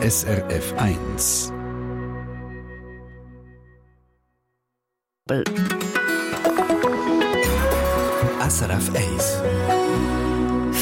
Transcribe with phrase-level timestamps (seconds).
[0.00, 1.52] SRF 1.
[8.48, 9.42] SRF 1.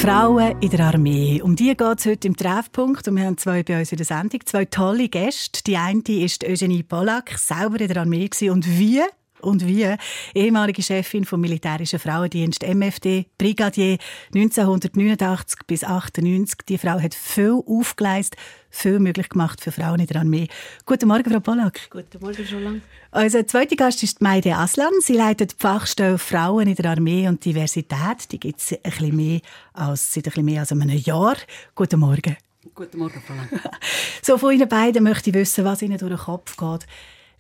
[0.03, 1.41] Frauen in der Armee.
[1.41, 3.09] Um die geht es heute im Treffpunkt.
[3.09, 4.41] Und wir haben zwei bei uns in der Sendung.
[4.45, 5.63] Zwei tolle Gäste.
[5.65, 9.01] Die eine ist Eugenie Pollack, selber in der Armee und wie
[9.47, 9.95] und wie.
[10.35, 13.99] Ehemalige Chefin vom militärischen Frauendienst MFD, Brigadier
[14.35, 16.67] 1989 bis 98.
[16.69, 20.49] Die Frau hat viel aufgeleistet, viel möglich gemacht für Frauen in der Armee.
[20.85, 21.89] Guten Morgen, Frau Pollack.
[21.91, 22.83] Guten Morgen, schon lang.
[23.13, 24.93] Unser zweiter Gast ist Meide Aslan.
[25.01, 28.31] Sie leitet die Fachstelle Frauen in der Armee und Diversität.
[28.33, 29.41] Die gibt es ein bisschen mehr
[29.73, 31.37] als, seit ein bisschen mehr als einem Jahr.
[31.75, 32.37] Guten Morgen.
[32.75, 33.49] Guten Morgen, Frau Lang.
[34.23, 36.87] So, von Ihnen beiden möchte ich wissen, was Ihnen durch den Kopf geht,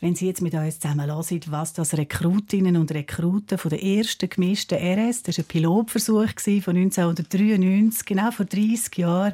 [0.00, 4.28] wenn Sie jetzt mit uns zusammen hören, was das Rekrutinnen und Rekruten von der ersten
[4.28, 6.28] gemischten RS, das war ein Pilotversuch
[6.62, 9.32] von 1993, genau vor 30 Jahren,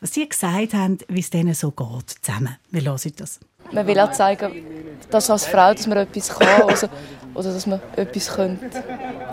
[0.00, 2.56] was Sie gesagt haben, wie es denen so geht zusammen.
[2.70, 3.40] Wir hören das.
[3.72, 4.50] Man will auch zeigen,
[5.10, 6.88] dass als Frau dass man etwas kann also,
[7.34, 8.66] oder dass man etwas könnte.
[8.66, 8.82] Ist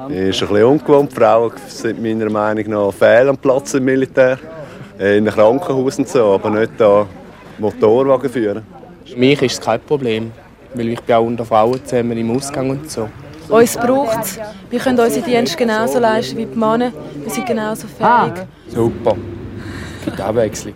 [0.09, 1.13] ein bisschen ungewohnt.
[1.13, 4.39] Frauen sind meiner Meinung nach fehl am Platz im Militär.
[4.97, 7.07] In einem Krankenhaus und so, aber nicht da
[7.57, 8.78] Motorwagen führen.
[9.09, 10.31] Für mich ist es kein Problem,
[10.75, 13.09] weil ich bin auch unter Frauen zusammen im Ausgang und so.
[13.49, 14.39] Uns braucht es.
[14.69, 16.93] Wir können unseren Dienst genauso leisten wie die Männer.
[17.15, 18.47] Wir sind genauso fähig.
[18.67, 19.17] Super.
[20.03, 20.75] Für die Abwechslung.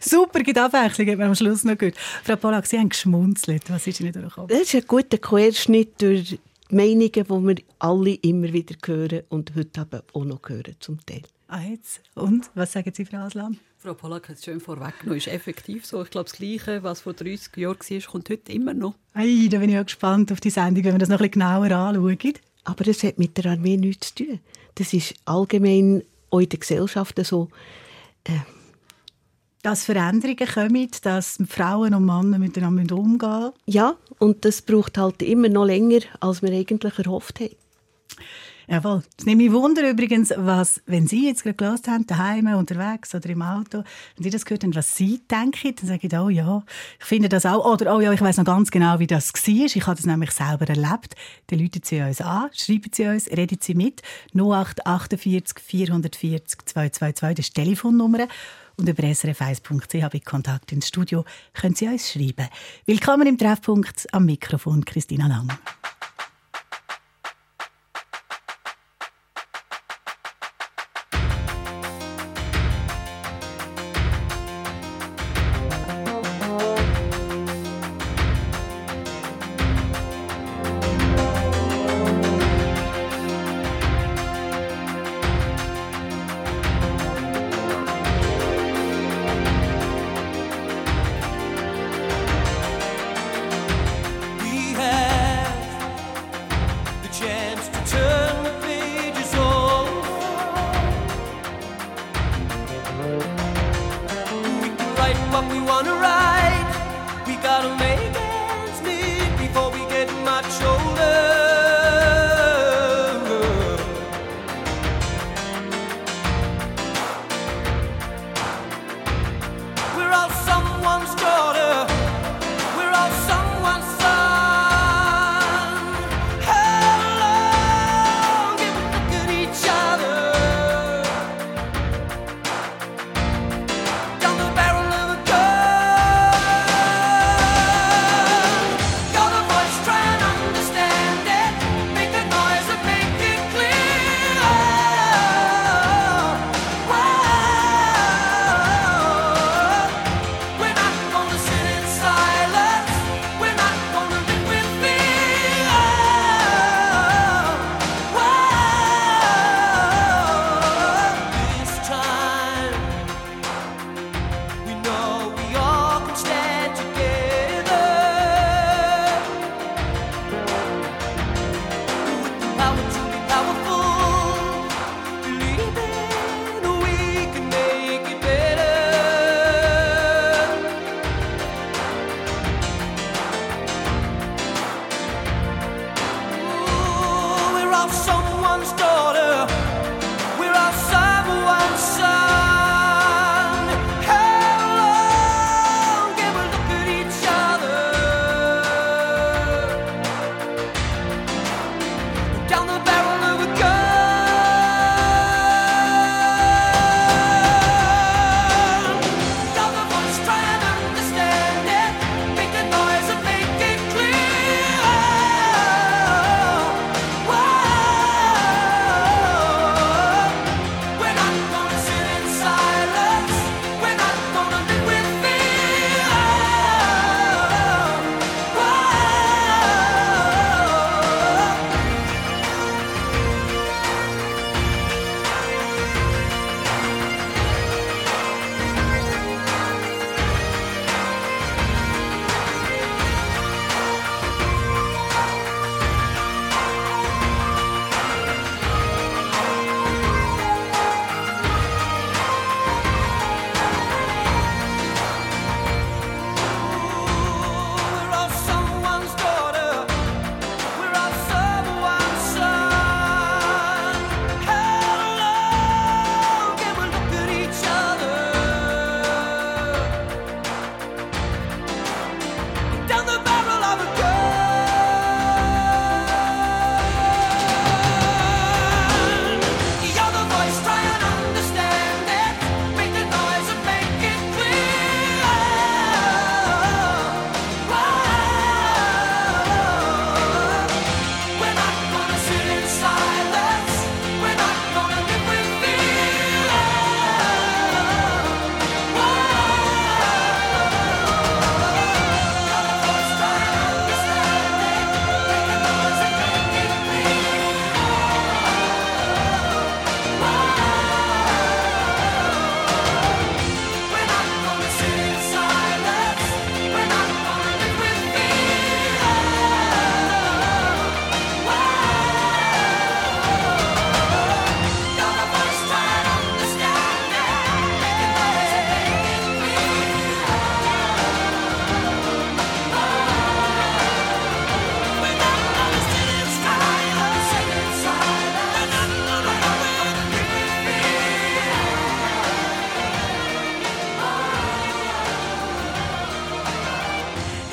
[0.00, 1.96] Super, gibt Abwechslung, hat man am Schluss noch gehört.
[2.24, 3.62] Frau Pollack, Sie haben geschmunzelt.
[3.70, 4.48] Was ist Ihnen durchgekommen?
[4.48, 6.30] Das ist ein guter Querschnitt durch
[6.70, 10.98] die Meinungen, die wir alle immer wieder hören und heute eben auch noch hören zum
[11.06, 11.22] Teil.
[11.46, 12.00] Ah, jetzt.
[12.16, 13.58] Und, was sagen Sie, Frau Aslan?
[13.82, 15.16] Frau Pollack hat es schön vorweggenommen.
[15.16, 16.02] Ist effektiv so.
[16.02, 18.94] Ich glaube, das Gleiche, was vor 30 Jahren war, kommt heute immer noch.
[19.14, 21.40] Ei, da bin ich auch gespannt auf die Sendung, wenn wir das noch ein bisschen
[21.40, 22.34] genauer anschauen.
[22.64, 24.40] Aber das hat mit der Armee nichts zu tun.
[24.74, 27.48] Das ist allgemein auch in der Gesellschaft so.
[28.24, 28.40] Äh,
[29.62, 35.48] Dass Veränderungen kommen, dass Frauen und Männer miteinander umgehen ja, und das braucht halt immer
[35.48, 37.56] noch länger, als wir eigentlich erhofft haben.
[38.70, 39.02] Jawohl.
[39.18, 43.28] Es nimmt mich Wunder übrigens, was, wenn Sie jetzt gerade gehört haben, daheim, unterwegs oder
[43.28, 43.82] im Auto,
[44.14, 46.62] wenn Sie das gehört haben, was Sie denken, dann sage ich, oh ja,
[47.00, 47.64] ich finde das auch.
[47.64, 49.64] Oder, oh ja, ich weiß noch ganz genau, wie das war.
[49.66, 51.16] Ich habe das nämlich selber erlebt.
[51.48, 54.02] Dann rufen Sie uns an, schreiben Sie uns, reden Sie mit.
[54.34, 58.28] 0848 440 222, das ist die Telefonnummer.
[58.76, 61.24] Und über srf1.ch habe ich Kontakt ins Studio.
[61.54, 62.46] Können Sie uns schreiben.
[62.86, 65.48] Willkommen im Treffpunkt am Mikrofon Christina Lang.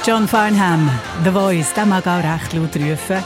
[0.07, 0.89] John Farnham,
[1.25, 3.21] The Voice, der mag auch recht laut rufen.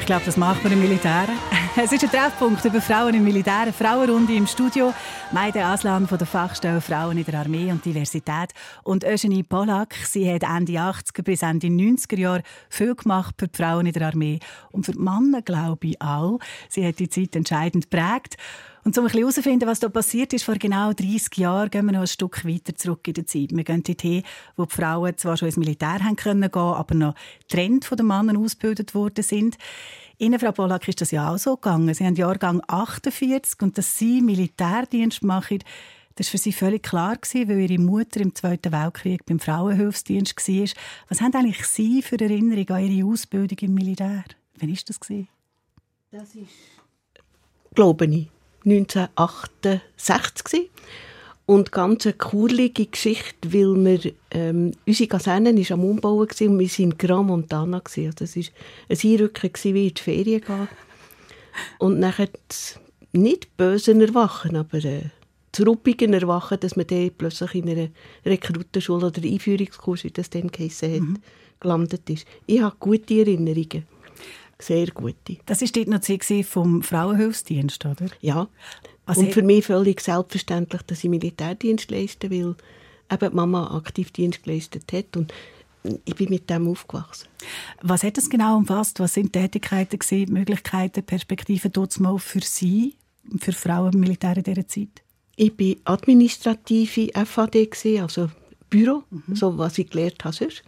[0.00, 1.28] Ich glaube, das macht man im Militär.
[1.76, 4.94] Es ist ein Treffpunkt über Frauen im Militär, eine Frauenrunde im Studio.
[5.30, 8.54] Meide Aslan von der Fachstelle Frauen in der Armee und Diversität.
[8.82, 13.56] Und Eugenie Polak, sie hat Ende 80er bis Ende 90er Jahre viel gemacht für die
[13.62, 14.38] Frauen in der Armee.
[14.72, 16.38] Und für die Männer, glaube ich, auch.
[16.70, 18.38] Sie hat die Zeit entscheidend geprägt.
[18.86, 22.06] Und um herauszufinden, was da passiert ist, vor genau 30 Jahren, gehen wir noch ein
[22.06, 23.50] Stück weiter zurück in der Zeit.
[23.50, 24.22] Wir gehen dorthin,
[24.56, 27.16] wo die Frauen zwar schon ins Militär haben können gehen, aber noch
[27.48, 29.58] Trend von den Männern ausgebildet worden sind.
[30.18, 31.92] Ihnen, Frau Pollack, ist das ja auch so gegangen.
[31.94, 35.64] Sie haben Jahrgang 48 und dass Sie Militärdienst machen,
[36.14, 40.68] das war für Sie völlig klar, weil Ihre Mutter im Zweiten Weltkrieg beim Frauenhilfsdienst war.
[41.08, 44.22] Was haben eigentlich Sie für Erinnerungen an Ihre Ausbildung im Militär?
[44.60, 45.00] Wann war das?
[46.12, 46.46] Das ist,
[47.74, 48.28] glaube ich,
[48.66, 50.66] 1968 gewesen.
[51.46, 56.58] Und ganz eine kurlige Geschichte, weil wir, ähm, unsere Kaserne war am Umbauen gewesen und
[56.58, 57.78] wir waren in Gran Montana.
[57.78, 58.06] Gewesen.
[58.06, 58.42] Also das war
[58.88, 60.68] ein Einrücken gewesen, wie in die Ferien gehen.
[61.78, 62.28] Und nachher
[63.12, 65.02] nicht bösen Erwachen, aber äh,
[65.52, 67.88] das ruppigen Erwachen, dass man dann plötzlich in einer
[68.26, 71.18] Rekrutenschule oder Einführungskurs, wie das dann geheissen hat, Mhm.
[71.60, 72.26] gelandet ist.
[72.46, 73.86] Ich habe gute Erinnerungen.
[74.58, 75.36] Sehr gute.
[75.46, 78.06] Das war dort noch die vom Frauenhilfsdienst, oder?
[78.20, 78.48] Ja.
[79.04, 82.56] Was und für mich völlig selbstverständlich, dass ich Militärdienst leiste, weil
[83.12, 85.32] eben die Mama aktiv Dienst geleistet hat und
[86.04, 87.28] ich bin mit dem aufgewachsen.
[87.82, 88.98] Was hat das genau umfasst?
[88.98, 92.96] Was sind die Tätigkeiten, gewesen, Möglichkeiten, Perspektiven dort mal für Sie,
[93.38, 95.02] für Frauen im Militär in dieser Zeit?
[95.36, 97.68] Ich war administrative FAD,
[98.00, 98.30] also
[98.68, 100.64] Büro, so was ich gelernt habe sonst.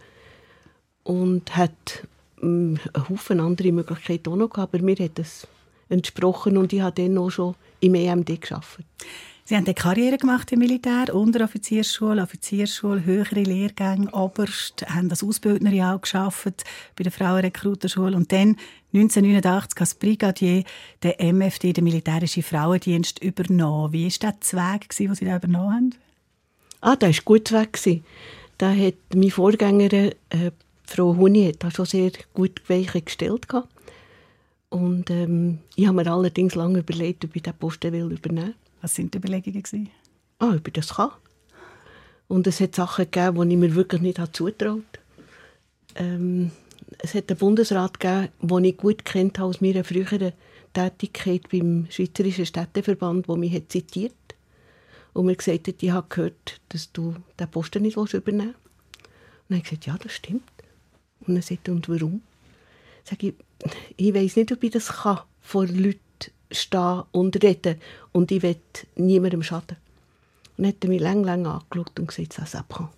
[1.03, 2.07] Und hat
[2.41, 2.79] einen
[3.09, 5.47] Haufen andere Möglichkeiten auch noch gehabt, aber mir hat das
[5.89, 8.85] entsprochen und ich habe dann auch schon im EMD gearbeitet.
[9.49, 15.81] Sie haben eine Karriere gemacht im Militär, Unteroffiziersschule, Offiziersschule, höhere Lehrgänge, Oberst, haben als Ausbildnerin
[15.81, 16.63] auch gearbeitet
[16.95, 18.57] bei der Frauenrekrutenschule und dann
[18.93, 20.63] 1989 als Brigadier
[21.01, 23.91] der MFD, der militärische Frauendienst, übernommen.
[23.91, 25.95] Wie war der Zweig, den Sie da übernommen haben?
[26.81, 27.79] Ah, der war gut weg.
[28.59, 30.51] Da hat meine Vorgängerin, äh,
[30.89, 33.47] Frau Huni, hat da schon sehr gut Weiche gestellt.
[33.47, 33.69] gehabt.
[34.69, 38.95] Und ähm, ich habe mir allerdings lange überlegt, ob ich diesen Posten will übernehmen Was
[38.95, 39.63] sind die Überlegungen?
[39.63, 39.89] gewesen?
[40.37, 41.11] Ah, ob ich das kann.
[42.27, 44.83] Und es hat Sachen gegeben, die ich mir wirklich nicht habe zutraut
[45.95, 46.51] ähm,
[46.99, 50.33] Es hat einen Bundesrat gegeben, den ich gut kennt aus meiner früheren
[50.73, 54.13] Tätigkeit beim Schweizerischen Städteverband, der mich hat zitiert
[55.13, 58.55] und mir gesagt hat, ich habe gehört, dass du den Posten nicht übernehmen willst.
[58.55, 60.43] Und dann habe ich gesagt, ja, das stimmt.
[61.29, 62.21] Und er sagt, und warum?
[63.03, 63.33] Sag ich,
[63.97, 65.99] ich weiß nicht, ob ich das kann, vor Leuten
[66.51, 67.79] stehen und reden.
[68.11, 68.57] Und ich will
[68.95, 69.77] niemandem schaden.
[70.57, 72.89] Und dann hat er mich lang, lang angeschaut und gesagt, ça s'apprend.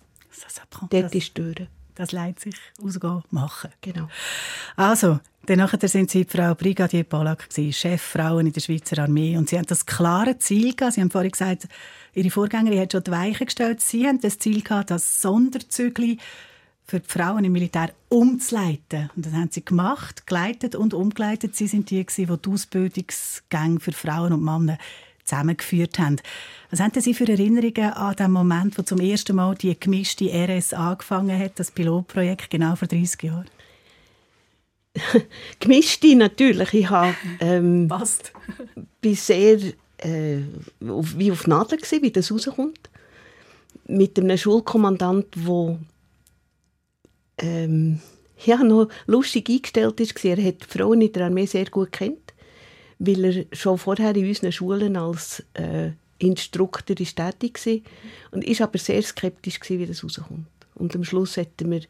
[0.42, 1.66] Das, apprend, Dort das, ist die Tür.
[1.94, 3.70] das leitet sich ausgehen, machen.
[3.80, 4.08] Genau.
[4.76, 9.36] Also, dann nachher sind Sie Frau Brigadier Pollack, Cheffrauen in der Schweizer Armee.
[9.36, 10.94] Und Sie haben das klare Ziel gehabt.
[10.94, 11.68] Sie haben vorhin gesagt,
[12.14, 13.80] Ihre Vorgängerin hat schon die Weichen gestellt.
[13.80, 16.18] Sie haben das Ziel gehabt, das Sonderzügli
[16.84, 19.10] für die Frauen im Militär umzuleiten.
[19.16, 21.56] Und das haben Sie gemacht, geleitet und umgeleitet.
[21.56, 24.78] Sie sind die, die die Ausbildungsgänge für Frauen und Männer
[25.24, 26.16] zusammengeführt haben.
[26.70, 30.74] Was haben Sie für Erinnerungen an den Moment, wo zum ersten Mal die gemischte RS
[30.74, 33.46] angefangen hat, das Pilotprojekt, genau vor 30 Jahren?
[35.60, 36.74] Gemischte natürlich.
[36.74, 38.32] Ich habe, ähm, Passt.
[39.00, 39.58] bin sehr
[39.98, 40.38] äh,
[40.86, 42.90] auf- wie auf Nadel gewesen, wie das rauskommt.
[43.86, 45.78] Mit einem Schulkommandant, der
[47.38, 48.00] ähm,
[48.44, 50.24] ja, noch lustig eingestellt ist.
[50.24, 52.32] Er hat die Frauen in der Armee sehr gut kennt,
[52.98, 57.78] weil er schon vorher in unseren Schulen als äh, Instruktor ist tätig war.
[58.30, 60.46] Und ist aber sehr skeptisch, gewesen, wie das rauskommt.
[60.74, 61.82] Und am Schluss hätten wir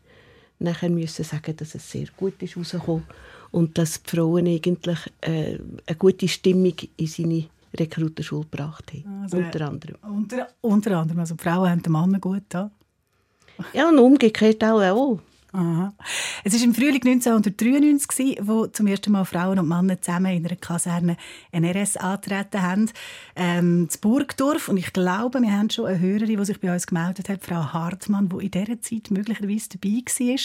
[0.58, 3.04] nachher müssen sagen, dass es sehr gut ist rausgekommen
[3.50, 9.22] und dass die Frauen eigentlich äh, eine gute Stimmung in seine Rekrutenschule gebracht haben.
[9.22, 9.96] Also, unter anderem.
[10.02, 11.20] Unter, unter anderem.
[11.20, 12.70] Also die Frauen haben den Mann gut da.
[13.72, 14.80] Ja, und umgekehrt auch.
[14.80, 15.20] auch.
[15.54, 15.92] Aha.
[16.44, 20.46] Es war im Frühling 1993, gewesen, wo zum ersten Mal Frauen und Männer zusammen in
[20.46, 21.18] einer Kaserne
[21.50, 22.90] NRS antreten haben.
[23.36, 24.68] Ähm, das Burgdorf.
[24.68, 27.74] Und ich glaube, wir haben schon eine Hörerin, die sich bei uns gemeldet hat, Frau
[27.74, 30.36] Hartmann, die in dieser Zeit möglicherweise dabei war.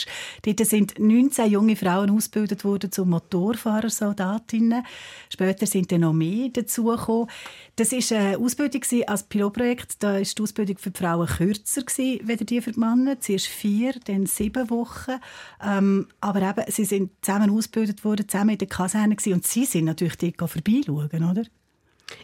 [0.42, 4.84] Dort sind 19 junge Frauen ausgebildet worden zu Motorfahrersoldatinnen.
[5.30, 7.30] Später sind dann noch mehr dazugekommen.
[7.78, 10.04] Das war eine Ausbildung als Pilotprojekt.
[10.04, 13.22] Da war die Ausbildung für die Frauen kürzer als die für die Männer.
[13.22, 14.97] Zuerst vier, dann sieben Wochen.
[15.64, 19.34] Ähm, aber eben, sie sind zusammen ausgebildet worden, zusammen in der Kaserne gewesen.
[19.34, 21.44] Und sie sind natürlich dort vorbeischauen, oder?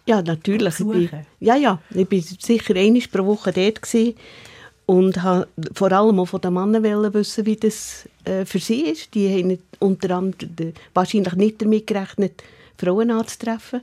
[0.06, 0.80] Ja, natürlich.
[0.80, 1.80] Ich bin, ja, ja.
[1.92, 3.82] Ich war sicher einmal pro Woche dort.
[3.82, 4.16] Gewesen.
[4.86, 9.14] Und habe vor allem auch von den Männern wissen, wie das äh, für sie ist.
[9.14, 12.44] Die haben unter anderem de- wahrscheinlich nicht damit gerechnet,
[12.78, 13.82] Frauen anzutreffen.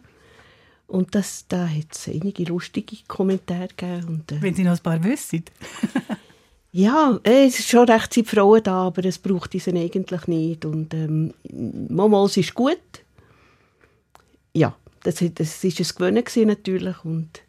[0.89, 4.05] Und das, da hat es einige lustige Kommentare gegeben.
[4.09, 5.45] Und, äh, Wenn Sie noch ein paar wissen.
[6.73, 10.65] ja, äh, es ist schon recht sind Frauen da, aber es braucht diese eigentlich nicht.
[10.65, 11.35] Und ähm,
[11.89, 12.79] manchmal ist gut.
[14.53, 17.05] Ja, das, das ist ein Gewöhnen natürlich.
[17.05, 17.43] Und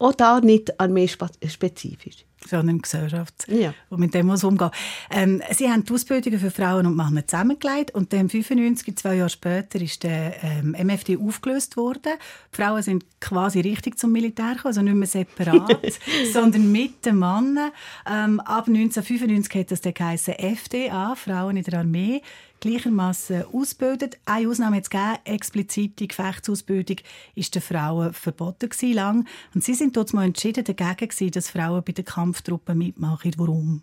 [0.00, 2.24] auch da nicht armeespezifisch.
[2.48, 3.74] sondern Gesellschaft, Ja.
[3.90, 4.70] wo mit dem muss umgehen.
[5.10, 9.28] Ähm, Sie haben die Ausbildungen für Frauen und Männer zusammengelegt und dann 95, zwei Jahre
[9.28, 12.14] später, ist der ähm, MFD aufgelöst worden.
[12.50, 15.92] Die Frauen sind quasi richtig zum Militär gekommen, also nicht mehr separat,
[16.32, 17.72] sondern mit den Männern.
[18.10, 19.92] Ähm, ab 1995 hat das dann
[20.38, 22.22] FDA, Frauen in der Armee,
[22.60, 24.18] gleichermaßen ausbildet.
[24.24, 26.96] Eine Ausnahme es gegeben, explizite Gefechtsausbildung
[27.34, 29.28] ist den Frauen verboten gewesen, lang.
[29.54, 33.32] Und sie sind dort mal entschieden dagegen gewesen, dass Frauen bei den Kampftruppen mitmachen.
[33.36, 33.82] Warum?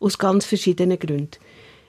[0.00, 1.38] Aus ganz verschiedenen Gründen.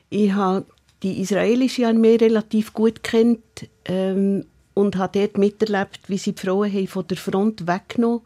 [0.09, 0.65] Ich habe
[1.01, 6.71] die israelische Armee relativ gut kennt ähm, und habe dort miterlebt, wie sie die Frauen
[6.71, 8.21] haben von der Front weggenommen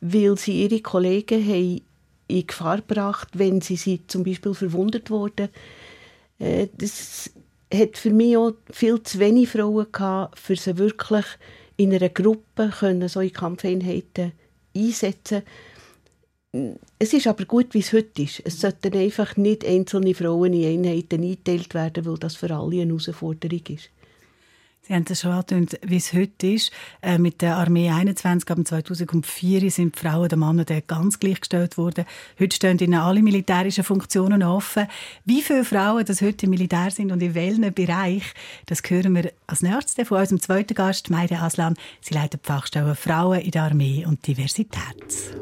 [0.00, 1.80] weil sie ihre Kollegen haben
[2.28, 5.48] in Gefahr gebracht, wenn sie, sie zum Beispiel verwundet wurden.
[6.38, 7.30] Äh, das
[7.72, 11.26] hat für mich auch viel zu wenig Frauen gehabt, für sie wirklich
[11.76, 14.32] in einer Gruppe können, so in Kampfeinheiten
[14.74, 15.42] einsetzen
[16.98, 18.40] es ist aber gut, wie es heute ist.
[18.44, 22.86] Es sollten einfach nicht einzelne Frauen in Einheiten eingeteilt werden, weil das für alle eine
[22.86, 23.90] Herausforderung ist.
[24.88, 26.72] Sie haben das schon angetönt, wie es heute ist.
[27.02, 31.76] Äh, mit der Armee 21 ab 2004 sind die Frauen den Männern dann ganz gleichgestellt
[31.76, 32.06] worden.
[32.40, 34.86] Heute stehen ihnen alle militärischen Funktionen offen.
[35.26, 38.22] Wie viele Frauen das heute im Militär sind und in welchem Bereich,
[38.64, 41.74] das hören wir als nächstes von unserem zweiten Gast, Meide Aslan.
[42.00, 45.36] Sie leitet die Fachstelle Frauen in der Armee und Diversität.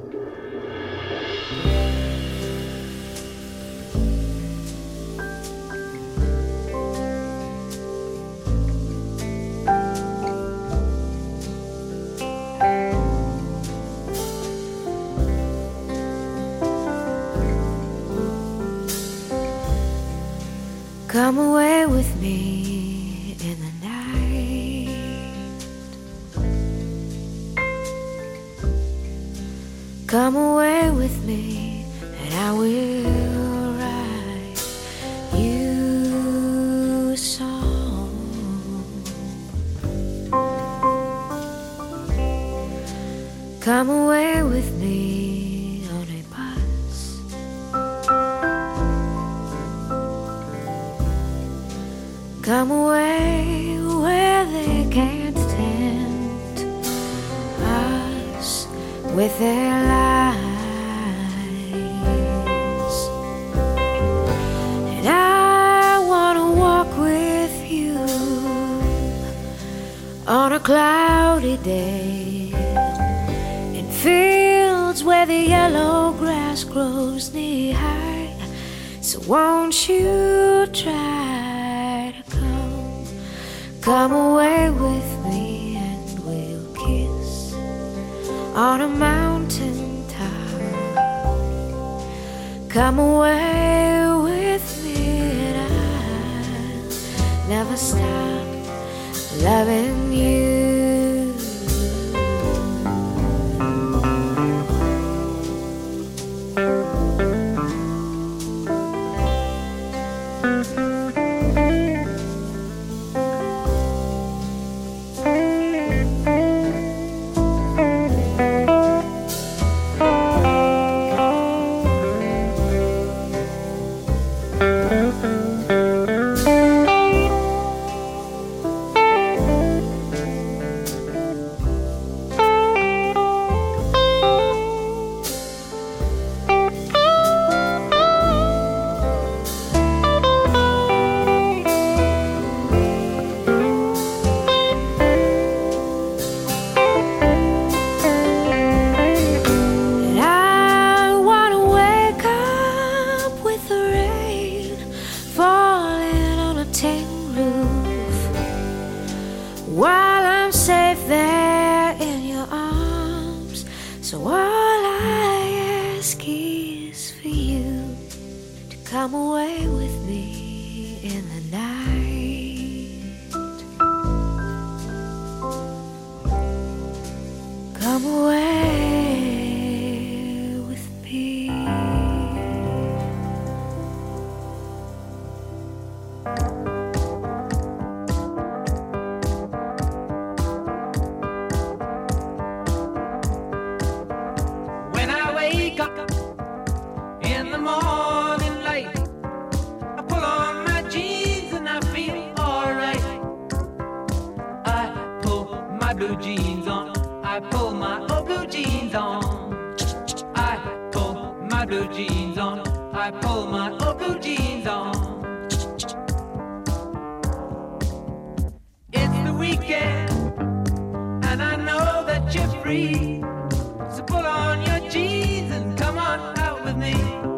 [226.66, 227.35] With me.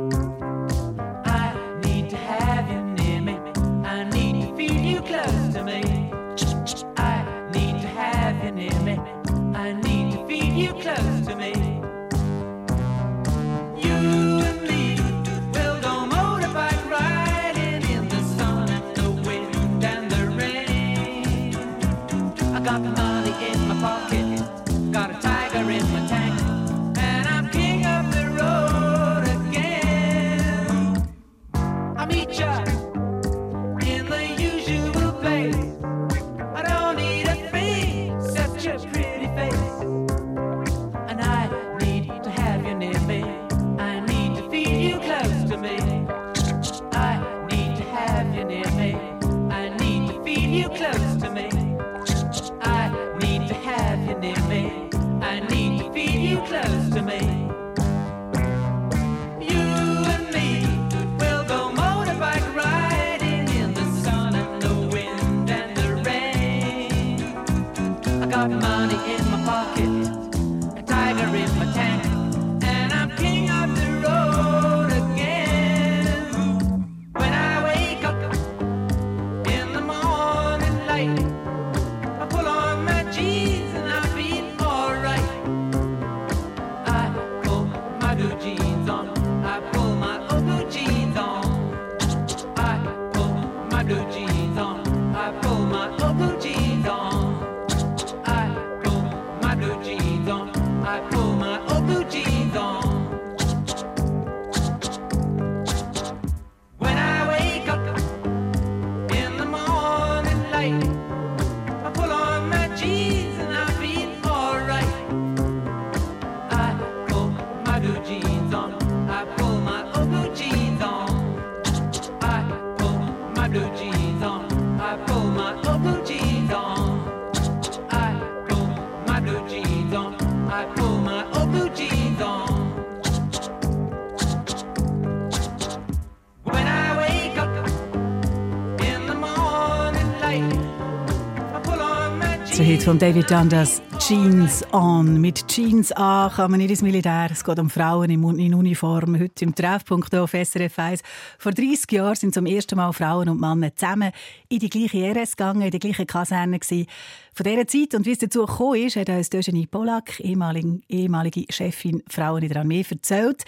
[142.89, 145.21] Von David Dundas, Jeans on.
[145.21, 147.29] Mit Jeans an kann man nicht ins Militär.
[147.31, 149.21] Es geht um Frauen in Uniform.
[149.21, 151.03] Heute im Treffpunkt auf SRF 1.
[151.39, 154.11] Vor 30 Jahren sind zum ersten Mal Frauen und Männer zusammen
[154.49, 156.87] in die gleiche RS gegangen, in die gleiche Kaserne gewesen.
[157.35, 161.45] Von dieser Zeit und wie es dazu gekommen ist, hat uns Eugenie Polak, ehemalige, ehemalige
[161.51, 163.45] Chefin Frauen in der Armee, erzählt.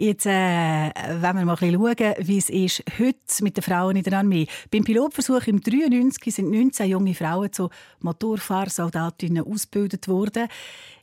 [0.00, 3.96] Jetzt äh, wenn wir mal ein bisschen schauen, wie es ist heute mit den Frauen
[3.96, 4.46] in der Armee.
[4.70, 10.46] Beim Pilotversuch im 93 sind 19 junge Frauen zu Motorfahrsoldatinnen ausgebildet worden.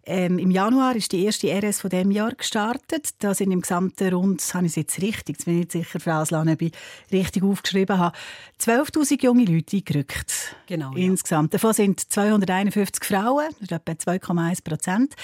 [0.05, 3.09] Ähm, Im Januar ist die erste RS von dem Jahr gestartet.
[3.19, 6.21] Da sind im gesamten rund, habe ich jetzt richtig, jetzt bin ich nicht sicher, Frau
[6.21, 6.71] Aslan, ob ich
[7.11, 8.15] richtig aufgeschrieben habe,
[8.61, 10.55] 12'000 junge Leute eingerückt.
[10.67, 11.05] Genau, ja.
[11.05, 11.53] Insgesamt.
[11.53, 15.15] Davon sind 251 Frauen, das ist etwa 2,1 Prozent.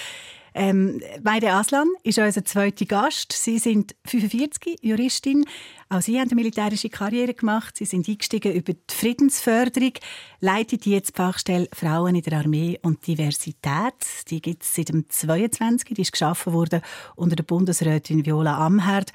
[0.54, 3.32] Ähm, Meide Aslan ist unser zweiter Gast.
[3.32, 5.44] Sie sind 45, Juristin.
[5.88, 7.76] Auch Sie haben eine militärische Karriere gemacht.
[7.76, 9.92] Sie sind eingestiegen über die Friedensförderung,
[10.40, 13.94] leitet jetzt die Fachstelle Frauen in der Armee und Diversität.
[14.28, 15.94] Die gibt es seit dem 22.
[15.94, 16.80] Die ist geschaffen worden
[17.14, 19.12] unter der Bundesrätin Viola Amherd,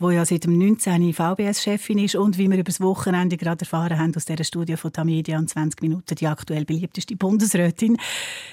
[0.00, 1.12] wo ja seit dem 19.
[1.12, 4.92] VBS-Chefin ist und wie wir über das Wochenende gerade erfahren haben aus dieser Studie von
[4.92, 7.98] Tamedia und 20 Minuten die aktuell beliebteste Bundesrätin.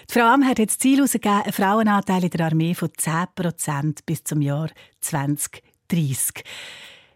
[0.09, 4.05] Die Frau Amherd hat das Ziel herausgegeben, einen Frauenanteil in der Armee von 10 Prozent
[4.05, 6.43] bis zum Jahr 2030.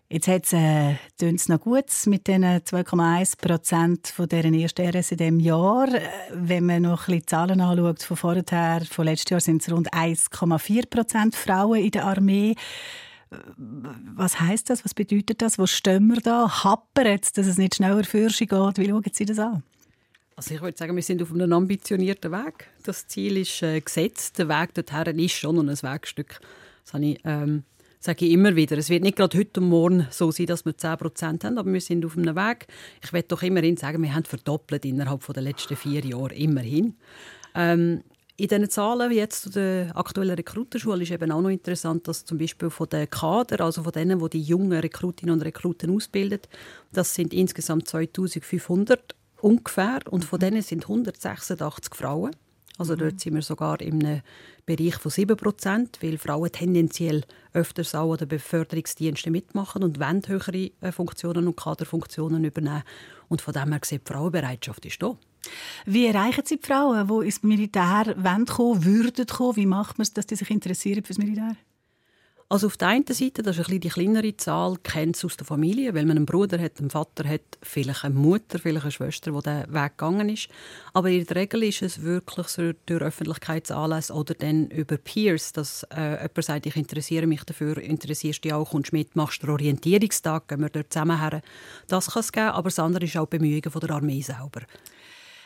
[0.07, 5.17] Jetzt hat's, äh, es noch gut mit den 2,1 Prozent von deren ersten RS in
[5.17, 5.87] diesem Jahr.
[5.87, 6.01] Äh,
[6.33, 9.93] Wenn man noch ein bisschen Zahlen anschaut von vorher, von letztes Jahr sind es rund
[9.93, 12.55] 1,4 Prozent Frauen in der Armee.
[13.57, 14.83] Was heißt das?
[14.83, 15.57] Was bedeutet das?
[15.57, 16.63] Wo stehen wir da?
[16.63, 18.77] Happert es, dass es nicht schneller für sich geht?
[18.77, 19.63] Wie schauen Sie das an?
[20.35, 22.67] Also ich würde sagen, wir sind auf einem ambitionierten Weg.
[22.83, 24.39] Das Ziel ist äh, gesetzt.
[24.39, 26.39] Der Weg dorthin ist schon ein Wegstück.
[26.83, 27.63] Das habe ich, ähm,
[27.99, 28.77] sage ich immer wieder.
[28.77, 31.71] Es wird nicht gerade heute und morgen so sein, dass wir 10 Prozent haben, aber
[31.71, 32.67] wir sind auf einem Weg.
[33.03, 36.95] Ich werde doch immerhin sagen, wir haben verdoppelt innerhalb der letzten vier Jahre, immerhin.
[37.53, 38.03] Ähm,
[38.41, 42.39] in diesen Zahlen jetzt zu der aktuellen Rekrutenschule ist eben auch noch interessant, dass zum
[42.39, 46.39] Beispiel von den Kader, also von denen, die die jungen Rekrutinnen und Rekruten ausbilden,
[46.91, 52.31] das sind insgesamt 2500 ungefähr und von denen sind 186 Frauen.
[52.79, 54.21] Also dort sind wir sogar in einem
[54.65, 57.23] Bereich von 7 Prozent, weil Frauen tendenziell
[57.53, 62.81] öfters auch an den Beförderungsdiensten mitmachen und wollen höhere äh, Funktionen und Kaderfunktionen übernehmen.
[63.29, 65.15] Und von dem her gesehen, die Frauenbereitschaft ist da.
[65.85, 69.55] Wie erreichen Sie die Frauen, die ins Militär wollen kommen, würden kommen?
[69.55, 71.55] Wie macht man es, dass die sich interessieren für das Militär?
[72.51, 75.47] Also auf der einen Seite, das ist ein die kleinere Zahl, kennt es aus der
[75.47, 79.31] Familie, weil man einen Bruder hat, einen Vater hat, vielleicht eine Mutter, vielleicht eine Schwester,
[79.31, 80.49] die diesen Weg gegangen ist.
[80.91, 85.83] Aber in der Regel ist es wirklich so durch Öffentlichkeitsanlässe oder dann über Peers, dass
[85.95, 90.49] äh, jemand sagt, ich interessiere mich dafür, interessierst dich auch, kommst mit, machst den Orientierungstag,
[90.49, 91.41] gehen wir dort zusammen her.
[91.87, 94.63] Das kann es geben, aber das andere ist auch die Bemühungen von der Armee selber.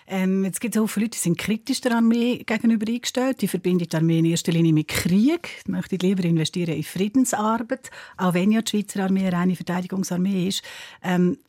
[0.08, 3.42] Ähm, jetzt gibt es auch viele Leute, die sind kritisch der Armee gegenüber eingestellt.
[3.42, 5.50] Die verbinden die Armee in erster Linie mit Krieg.
[5.66, 10.62] Die möchten lieber investieren in Friedensarbeit, auch wenn ja die Schweizer Armee eine Verteidigungsarmee ist.
[11.02, 11.40] Ähm,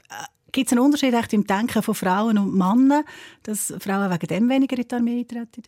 [0.53, 3.05] gibt es einen Unterschied echt im Denken von Frauen und Männern,
[3.43, 5.63] dass Frauen wegen dem weniger in die Armee eintreten?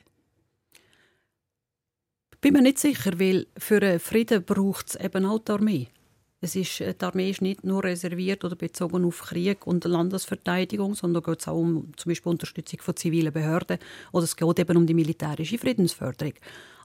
[2.41, 5.89] Bin mir nicht sicher, weil für einen Frieden braucht es eben auch die Armee.
[6.41, 11.25] Es ist, die Armee ist nicht nur reserviert oder bezogen auf Krieg und Landesverteidigung, sondern
[11.25, 13.79] geht es auch um zum Beispiel Unterstützung von zivilen Behörden
[14.13, 16.35] oder es geht eben um die militärische Friedensförderung.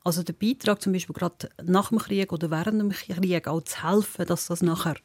[0.04, 3.84] Also der Beitrag zum Beispiel gerade nach dem Krieg oder während dem Krieg auch zu
[3.84, 4.96] helfen, dass das nachher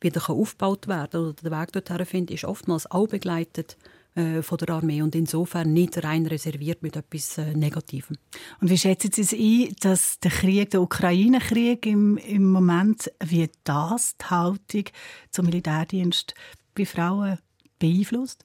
[0.00, 3.99] wieder aufgebaut werden kann oder der Weg dorthin findet, ist oftmals auch begleitet äh,
[4.42, 8.16] von der Armee und insofern nicht rein reserviert mit etwas äh, Negativem.
[8.60, 13.48] Und wie schätzen Sie es ein, dass der Krieg, der Ukraine-Krieg im, im Moment, wie
[13.64, 14.84] das die Haltung
[15.30, 16.34] zum Militärdienst
[16.74, 17.38] bei Frauen
[17.78, 18.44] beeinflusst?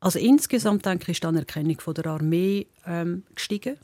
[0.00, 3.78] Also insgesamt denke ich, ist die Anerkennung von der Armee ähm, gestiegen,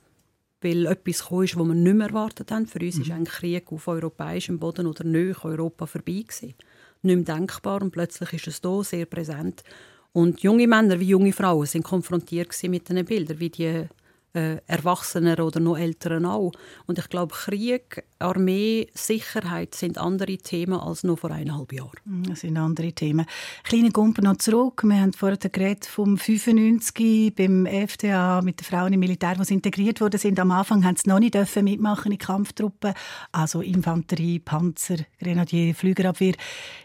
[0.61, 2.66] weil etwas gekommen ist, was wir nicht mehr erwartet haben.
[2.66, 3.02] Für uns mhm.
[3.02, 6.54] ist ein Krieg auf europäischem Boden oder nöch Europa vorbei gewesen.
[7.02, 9.64] Nicht mehr denkbar und plötzlich ist es da sehr präsent.
[10.12, 13.87] Und junge Männer wie junge Frauen sind konfrontiert mit diesen Bildern, wie die
[14.33, 16.53] äh, Erwachsenen oder noch Älteren auch.
[16.87, 21.99] Und ich glaube, Krieg, Armee, Sicherheit sind andere Themen als noch vor eineinhalb Jahren.
[22.05, 23.27] Mm, Das sind andere Themen.
[23.64, 24.83] Kleine Gumpen noch zurück.
[24.85, 30.01] Wir haben vorhin geredet vom 95 beim FDA mit den Frauen im Militär, die integriert
[30.01, 30.38] worden sind.
[30.38, 32.94] Am Anfang haben sie noch nicht dürfen mitmachen in Kampftruppen,
[33.33, 36.35] also Infanterie, Panzer, Grenadier, Flügerabwehr.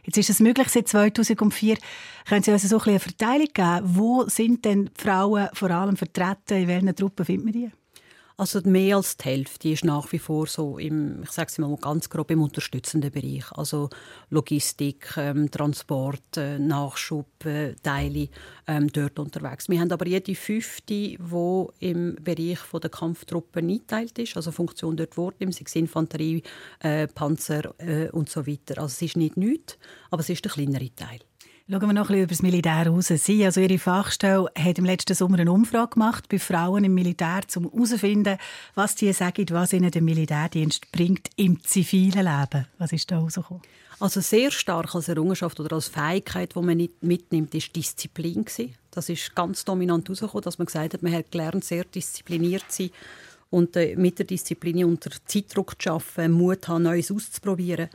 [0.04, 1.78] Jetzt ist es möglich seit 2004.
[2.28, 3.82] Können Sie uns so ein eine Verteilung geben?
[3.84, 6.58] Wo sind denn die Frauen vor allem vertreten?
[6.58, 7.72] In welchen Truppen findet man die?
[8.38, 12.10] Also mehr als die Hälfte ist nach wie vor so im, ich sage mal ganz
[12.10, 13.50] grob, im unterstützenden Bereich.
[13.52, 13.90] Also
[14.32, 18.28] Logistik, ähm, Transport, äh, Nachschub, äh, Teile
[18.68, 19.70] ähm, dort unterwegs.
[19.70, 21.18] Wir haben aber jede fünfte, die
[21.80, 26.42] im Bereich von der Kampftruppen eingeteilt ist, also Funktion dort wurde, sei es Infanterie,
[26.80, 28.82] äh, Panzer äh, und so weiter.
[28.82, 29.78] Also es ist nicht nichts,
[30.10, 31.20] aber es ist der kleinere Teil.
[31.68, 33.08] Schauen wir noch ein bisschen über das Militär raus.
[33.08, 37.42] Sie, also Ihre Fachstelle, hat im letzten Sommer eine Umfrage gemacht bei Frauen im Militär,
[37.56, 38.38] um herauszufinden,
[38.76, 42.68] was die sagen, was ihnen der Militärdienst bringt im zivilen Leben.
[42.78, 43.64] Was ist da rausgekommen?
[44.00, 48.46] Also sehr stark als Errungenschaft oder als Fähigkeit, die man nicht mitnimmt, ist Disziplin.
[48.92, 52.84] Das ist ganz dominant herausgekommen, dass man gesagt hat, man hat gelernt, sehr diszipliniert zu
[52.84, 52.92] sein
[53.50, 57.90] und äh, mit der Disziplin unter Zeitdruck zu arbeiten, Mut haben, Neues auszuprobieren.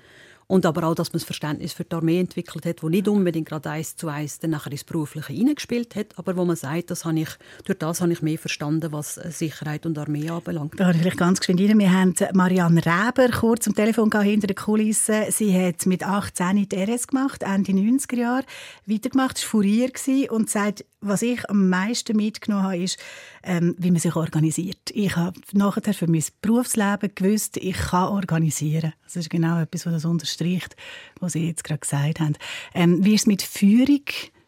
[0.51, 3.49] Und aber auch, dass man das Verständnis für die Armee entwickelt hat, das nicht unbedingt
[3.49, 7.05] gerade eins zu eins dann nachher ins Berufliche hineingespielt hat, aber wo man sagt, das
[7.05, 7.29] habe ich,
[7.65, 10.75] durch das habe ich mehr verstanden, was äh, Sicherheit und Armee anbelangt.
[10.77, 11.79] Da vielleicht ganz geschwind rein.
[11.79, 15.27] Wir haben Marianne Reber kurz am Telefon hinter den Kulissen.
[15.31, 18.45] Sie hat mit 18 die RS gemacht, Ende 90er Jahre,
[18.87, 19.93] weitergemacht, war Fourier
[20.31, 22.99] und sagt, was ich am meisten mitgenommen habe, ist,
[23.43, 24.91] ähm, wie man sich organisiert.
[24.93, 28.93] Ich habe nachher für mein Berufsleben gewusst, ich kann organisieren.
[29.05, 30.77] Das ist genau etwas, was das unterstreicht,
[31.21, 32.37] was Sie jetzt gerade gesagt haben.
[32.75, 34.05] Ähm, wie ist es mit Führung,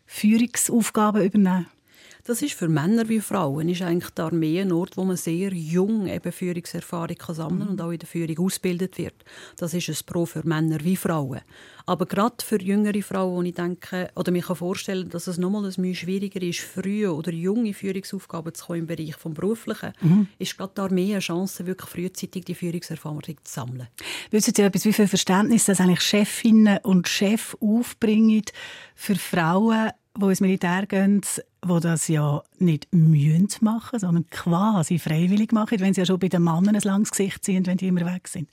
[0.06, 1.66] Führungsaufgaben übernehmen?
[2.24, 5.52] Das ist für Männer wie Frauen ist eigentlich die Armee ein Ort, wo man sehr
[5.52, 9.14] jung eben Führungserfahrung kann sammeln und auch in der Führung ausgebildet wird.
[9.56, 11.40] Das ist ein Pro für Männer wie Frauen.
[11.84, 15.62] Aber gerade für jüngere Frauen, wo ich denke, oder mich kann vorstellen, dass es nochmal
[15.64, 20.28] ein bisschen schwieriger ist, frühe oder junge Führungsaufgaben zu kommen im Bereich des Beruflichen, Mhm.
[20.38, 23.88] ist gerade die Armee eine Chance, wirklich frühzeitig die Führungserfahrung zu sammeln.
[24.30, 28.44] Wissen Sie etwas, wie viel Verständnis das eigentlich Chefinnen und Chefs aufbringen
[28.94, 31.22] für Frauen, die ins Militär gehen,
[31.64, 36.28] die das ja nicht mühen machen, sondern quasi freiwillig machen, wenn sie ja schon bei
[36.28, 38.48] den Männern ein langes Gesicht sind, wenn die immer weg sind?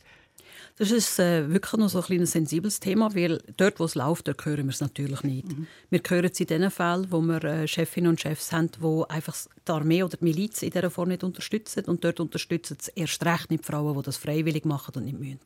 [0.79, 4.29] Das ist äh, wirklich noch so ein, kleines sensibles Thema, weil dort, wo es läuft,
[4.29, 5.47] dort hören wir es natürlich nicht.
[5.89, 9.35] Wir hören es in den Fällen, wo wir äh, Chefinnen und Chefs haben, die einfach
[9.67, 11.83] die Armee oder die Miliz in dieser Form nicht unterstützen.
[11.83, 15.19] Und dort unterstützen es erst recht nicht die Frauen, die das freiwillig machen und nicht
[15.19, 15.39] müssen.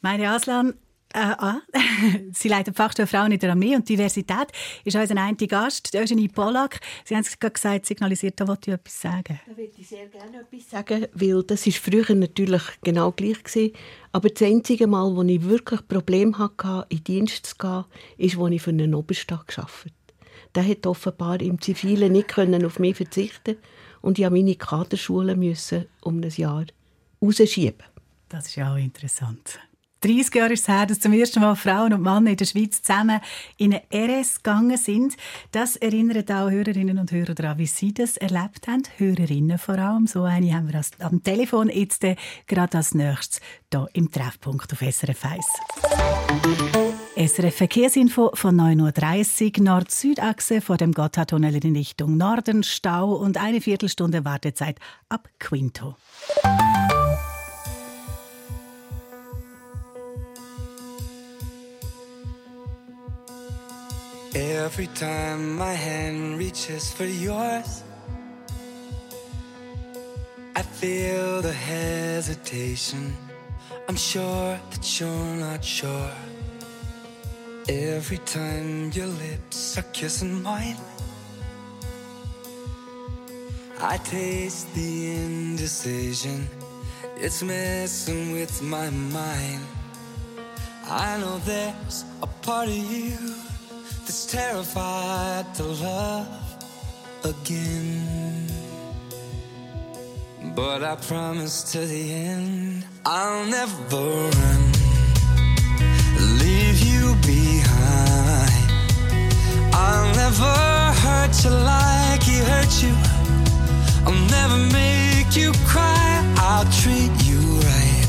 [0.00, 0.72] Meine Aslan,
[1.12, 1.60] Äh, ah.
[2.32, 4.52] Sie leitet die Fachstelle Frauen in der Armee und Diversität
[4.84, 6.80] ist unser einziger Gast, Eugenie Pollack.
[7.04, 9.40] Sie haben es gerade gesagt, signalisiert, da wollte ich etwas sagen.
[9.46, 13.72] Da würde ich sehr gerne etwas sagen, weil das ist früher natürlich genau gleich gewesen.
[14.12, 17.84] Aber das einzige Mal, wo ich wirklich Probleme hatte, in Dienst zu gehen,
[18.16, 19.92] ist, als ich für einen Oberstadt gearbeitet
[20.54, 23.56] Der hat offenbar im Zivilen nicht können auf mich verzichten
[24.00, 26.66] und ich musste meine Kaderschule müssen um ein Jahr
[27.20, 27.82] rausschieben.
[28.28, 29.58] Das ist ja auch interessant.
[30.00, 32.82] 30 Jahre ist es her, dass zum ersten Mal Frauen und Männer in der Schweiz
[32.82, 33.20] zusammen
[33.58, 35.16] in eine RS gegangen sind.
[35.52, 38.82] Das erinnert auch Hörerinnen und Hörer daran, wie sie das erlebt haben.
[38.96, 40.06] Hörerinnen vor allem.
[40.06, 44.80] So eine haben wir am Telefon jetzt äh, gerade als nächstes hier im Treffpunkt auf
[44.80, 45.46] SRF 1.
[47.16, 53.60] SRF Verkehrsinfo von 9.30 Uhr, Nord-Süd-Achse vor dem Gotthardtunnel in Richtung Norden, Stau und eine
[53.60, 55.96] Viertelstunde Wartezeit ab Quinto.
[64.34, 67.82] Every time my hand reaches for yours,
[70.54, 73.16] I feel the hesitation.
[73.88, 76.12] I'm sure that you're not sure.
[77.68, 80.76] Every time your lips are kissing mine,
[83.80, 86.48] I taste the indecision.
[87.16, 89.66] It's messing with my mind.
[90.86, 93.18] I know there's a part of you
[94.10, 96.26] that's terrified to love
[97.22, 98.44] again.
[100.56, 104.02] But I promise to the end, I'll never
[104.36, 104.62] run,
[106.42, 108.70] leave you behind.
[109.72, 110.54] I'll never
[111.04, 112.94] hurt you like he hurt you.
[114.06, 116.10] I'll never make you cry.
[116.48, 118.08] I'll treat you right.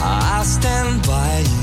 [0.00, 1.61] I'll stand by you.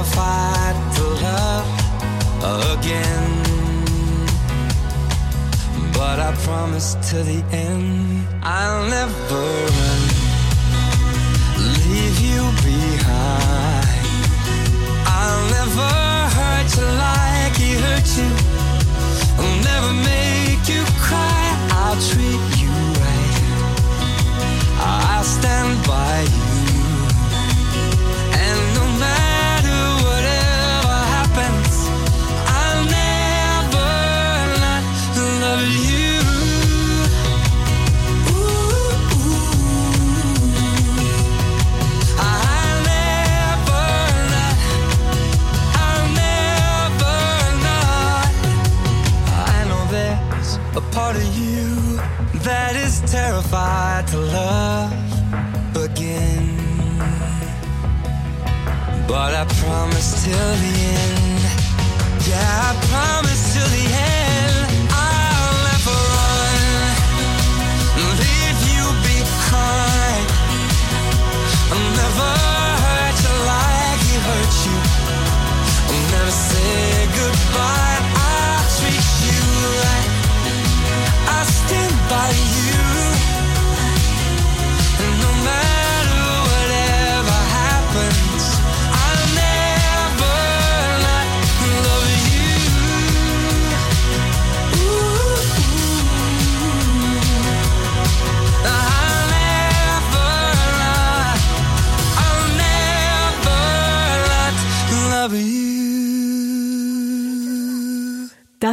[0.00, 1.68] That's terrified to love
[2.78, 3.30] again.
[5.92, 9.42] But I promise to the end, I'll never
[9.76, 10.02] run,
[11.88, 14.06] leave you behind.
[15.06, 15.90] I'll never
[16.36, 18.49] hurt you like he hurt you.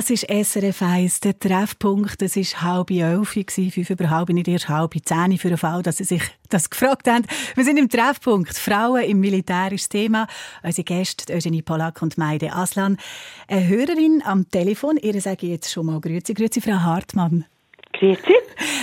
[0.07, 2.21] Das ist SRF 1, der Treffpunkt.
[2.21, 5.97] Es war halb elf, fünf über halb, nicht erst halb zehn für den Fall, dass
[5.97, 7.25] Sie sich das gefragt haben.
[7.55, 8.57] Wir sind im Treffpunkt.
[8.57, 10.27] Frauen im Militär ist das Thema.
[10.63, 12.95] Unsere Gäste, Eugenie Polak und Meide Aslan.
[13.49, 16.33] Eine Hörerin am Telefon, ihr sage ich jetzt schon mal Grüezi.
[16.33, 17.43] Grüezi, Frau Hartmann.
[17.99, 18.33] Grüezi.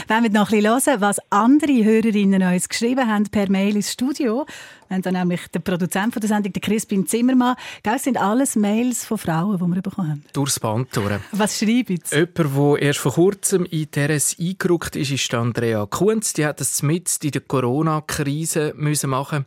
[0.09, 3.93] Wenn wir noch ein bisschen hören, was andere Hörerinnen uns geschrieben haben per Mail ins
[3.93, 4.47] Studio,
[4.89, 9.05] wenn dann nämlich der Produzent von der Sendung, der Crispin Zimmermann, es sind alles Mails
[9.05, 10.25] von Frauen, die wir bekommen haben.
[10.33, 11.21] Durchs Band durch.
[11.33, 12.17] Was schreiben sie?
[12.17, 16.35] Jemand, der erst vor kurzem in Teres eingerückt ist, ist Andrea Kunz.
[16.35, 19.47] Die hat das mit in der Corona-Krise müssen machen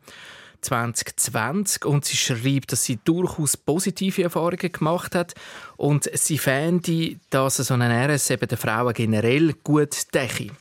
[0.67, 5.33] 2020 und sie schreibt, dass sie durchaus positive Erfahrungen gemacht hat
[5.77, 10.51] und sie fände, dass so ein RS eben den Frauen generell gut däche.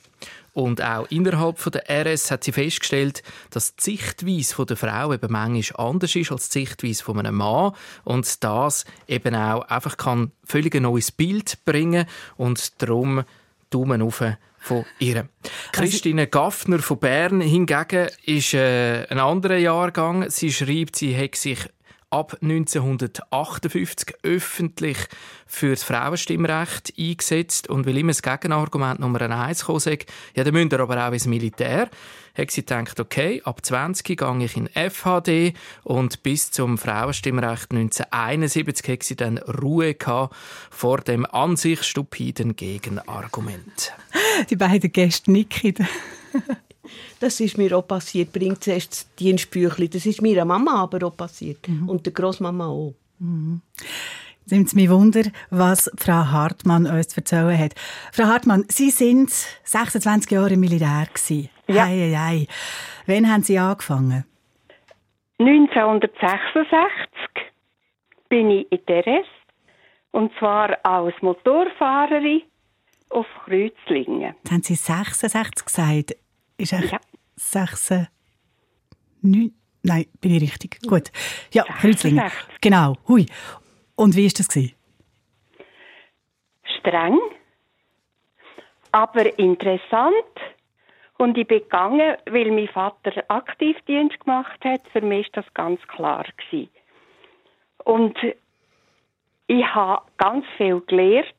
[0.52, 5.88] Und auch innerhalb der RS hat sie festgestellt, dass die Sichtweise der Frau eben manchmal
[5.88, 7.72] anders ist als die Sichtweise von einem Mann
[8.04, 12.06] und das eben auch einfach kann völlig ein neues Bild bringen
[12.38, 13.24] und darum
[13.68, 14.22] Daumen auf
[14.66, 15.28] von ihr.
[15.72, 20.28] Christine Gaffner von Bern hingegen ist äh, ein anderer Jahrgang.
[20.28, 21.58] Sie schreibt, sie hat sich
[22.10, 24.98] ab 1958 öffentlich
[25.46, 30.54] für das Frauenstimmrecht eingesetzt und weil immer das Gegenargument Nummer eins kam, sagt, ja, dann
[30.54, 31.90] müsst ihr aber auch ins Militär,
[32.36, 38.88] hat sie gedacht, okay, ab 20 gehe ich in FHD und bis zum Frauenstimmrecht 1971
[38.88, 40.34] hat sie dann Ruhe gehabt
[40.70, 43.92] vor dem an sich stupiden Gegenargument.
[44.50, 45.74] Die beiden Gäste nicken.
[47.20, 48.32] Das ist mir auch passiert.
[48.32, 49.90] Bringt zuerst das Dienstbüchlein.
[49.90, 51.68] Das ist meiner Mama aber auch passiert.
[51.86, 52.94] Und der Großmama auch.
[53.18, 53.62] Mhm.
[54.40, 57.74] Jetzt nimmt es mich Wunder, was Frau Hartmann uns zu erzählen hat.
[58.12, 59.30] Frau Hartmann, Sie sind
[59.64, 61.08] 26 Jahre im Militär.
[61.12, 61.48] Gewesen.
[61.66, 61.86] Ja.
[61.86, 62.46] Hei, hei, hei.
[63.06, 64.24] Wann haben Sie angefangen?
[65.38, 67.10] 1966
[68.28, 69.26] bin ich in Teres
[70.12, 72.42] und zwar als Motorfahrerin
[73.10, 74.34] auf Kreuzlingen.
[74.42, 76.16] Jetzt haben Sie 66 gesagt.
[76.58, 77.00] Ist echt Ja.
[77.36, 78.06] 6,
[79.22, 79.52] 9,
[79.82, 80.80] nein, bin ich richtig.
[80.82, 81.10] Gut.
[81.52, 82.20] Ja, Kreuzlingen.
[82.20, 82.60] 66.
[82.60, 82.96] Genau.
[83.08, 83.26] Hui.
[83.94, 84.48] Und wie war das?
[84.48, 84.74] gewesen?
[86.78, 87.18] Streng,
[88.92, 90.14] aber interessant.
[91.18, 94.82] Und ich bin gegangen, weil mein Vater Aktivdienst gemacht hat.
[94.92, 96.26] Für mich war das ganz klar.
[96.36, 96.70] Gewesen.
[97.84, 98.16] Und
[99.46, 101.34] ich habe ganz viel gelernt.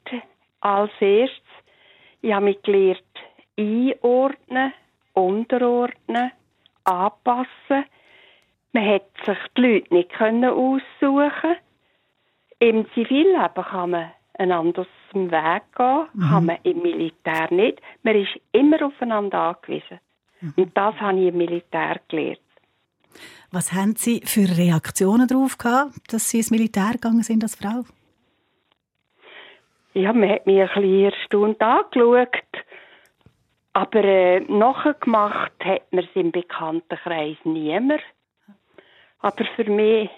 [0.61, 1.37] Als erstes,
[2.21, 3.03] ich habe mich gelernt,
[3.57, 4.73] einordnen,
[5.17, 6.31] unterordnen,
[6.83, 7.85] anpassen.
[8.73, 11.55] Man hat sich die Leute nicht können aussuchen.
[12.59, 17.81] Im Zivilleben kann man einen anderen Weg gehen, kann man im Militär nicht.
[18.03, 19.99] Man ist immer aufeinander angewiesen.
[20.55, 22.39] Und das habe ich im Militär gelernt.
[23.51, 27.83] Was haben Sie für Reaktionen darauf gehabt, dass Sie ins Militär gegangen sind als Frau?
[29.93, 32.66] Ja, man hat mich ein bisschen erstaunt angeschaut.
[33.77, 38.01] Aber äh, nachgemacht hat man es im Bekanntenkreis niemand.
[39.19, 40.09] Aber für mich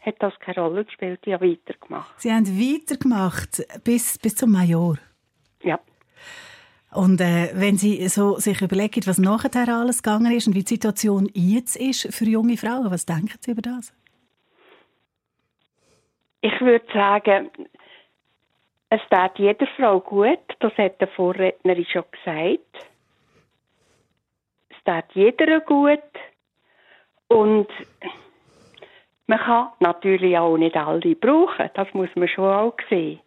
[0.00, 1.20] hat das keine Rolle gespielt.
[1.26, 2.18] Ich habe weitergemacht.
[2.18, 4.96] Sie haben weitergemacht bis, bis zum Major.
[5.62, 5.78] Ja.
[6.90, 10.74] Und äh, wenn Sie so sich überlegen, was nachher alles gegangen ist und wie die
[10.74, 13.92] Situation jetzt ist für junge Frauen, was denken Sie über das?
[16.40, 17.50] Ich würde sagen,
[18.90, 20.40] es tut jeder Frau gut.
[20.60, 22.88] Das hat der Vorrednerin schon gesagt.
[24.70, 26.00] Es tut jeder gut.
[27.28, 27.68] Und
[29.26, 31.70] man kann natürlich auch nicht alle brauchen.
[31.74, 33.20] Das muss man schon auch sehen.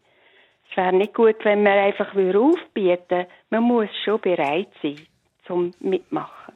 [0.69, 3.27] Es wäre nicht gut, wenn man einfach aufbieten würde.
[3.49, 4.99] Man muss schon bereit sein,
[5.45, 6.55] zum mitmachen.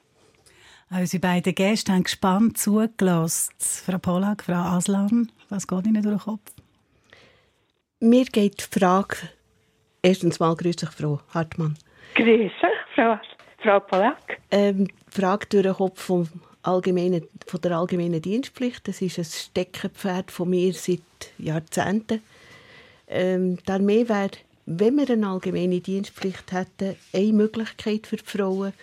[0.89, 3.53] Unsere beiden Gäste haben gespannt zugelassen.
[3.59, 6.54] Frau Pollack, Frau Aslan, was geht Ihnen durch den Kopf?
[7.99, 9.15] Mir geht die Frage,
[10.01, 11.77] erstens mal grüße ich Frau Hartmann,
[12.15, 12.51] Grüße,
[12.93, 13.19] Frau,
[13.59, 14.39] Frau Polak.
[14.51, 16.27] ähm, die Frage durch den Kopf vom
[16.61, 18.87] allgemeinen, von der allgemeinen Dienstpflicht.
[18.87, 21.01] Das ist ein Steckenpferd von mir seit
[21.37, 22.21] Jahrzehnten.
[23.07, 24.31] Ähm, die Armee wäre,
[24.65, 28.73] wenn wir eine allgemeine Dienstpflicht hätten, eine Möglichkeit für die Frauen.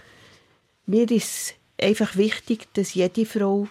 [0.86, 3.68] Mir ist einfach wichtig, dass jede Frau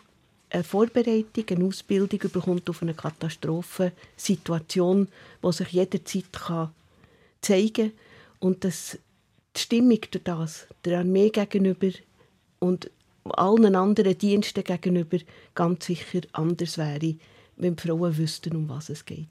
[0.52, 5.08] eine Vorbereitung, eine Ausbildung bekommt auf eine Katastrophensituation,
[5.44, 6.72] die sich jederzeit kann
[7.42, 8.00] zeigen kann.
[8.40, 8.98] Und dass
[9.56, 11.90] die Stimmung durch das der Armee gegenüber
[12.60, 12.90] und
[13.24, 15.18] allen anderen Diensten gegenüber
[15.54, 17.16] ganz sicher anders wäre,
[17.58, 19.28] wenn die Frauen wüssten, um was es geht.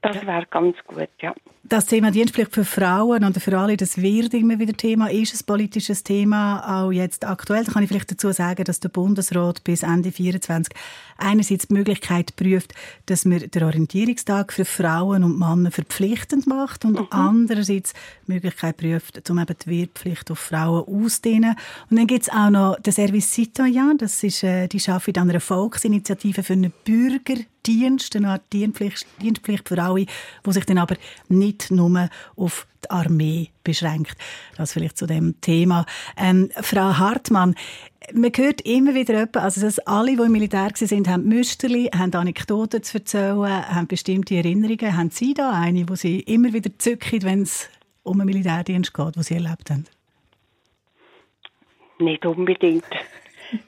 [0.00, 1.34] Das wäre ganz gut, ja.
[1.64, 5.44] Das Thema Dienstpflicht für Frauen und für alle, das wird immer wieder Thema, ist ein
[5.44, 7.64] politisches Thema, auch jetzt aktuell.
[7.64, 10.74] Da kann ich vielleicht dazu sagen, dass der Bundesrat bis Ende 2024
[11.18, 12.72] einerseits die Möglichkeit prüft,
[13.04, 17.92] dass man den Orientierungstag für Frauen und Männer verpflichtend macht und andererseits
[18.26, 21.54] die Möglichkeit prüft, um eben die Wehrpflicht auf Frauen auszudehnen.
[21.90, 25.40] Und dann gibt es auch noch den Service Citoyen, das ist äh, die Schaffung einer
[25.40, 30.06] Volksinitiative für eine Bürger Dienst, eine Art Dienstpflicht, Dienstpflicht für alle,
[30.46, 30.96] die sich dann aber
[31.28, 34.16] nicht nur auf die Armee beschränkt.
[34.56, 35.84] Das vielleicht zu dem Thema.
[36.16, 37.54] Ähm, Frau Hartmann,
[38.14, 42.14] man hört immer wieder jemanden, also dass alle, die im Militär waren, haben Müsterli, haben
[42.14, 44.96] Anekdoten zu erzählen, haben bestimmte Erinnerungen.
[44.96, 47.68] Haben Sie da eine, die Sie immer wieder zücken, wenn es
[48.02, 49.84] um einen Militärdienst geht, den Sie erlebt haben?
[51.98, 52.84] Nicht unbedingt.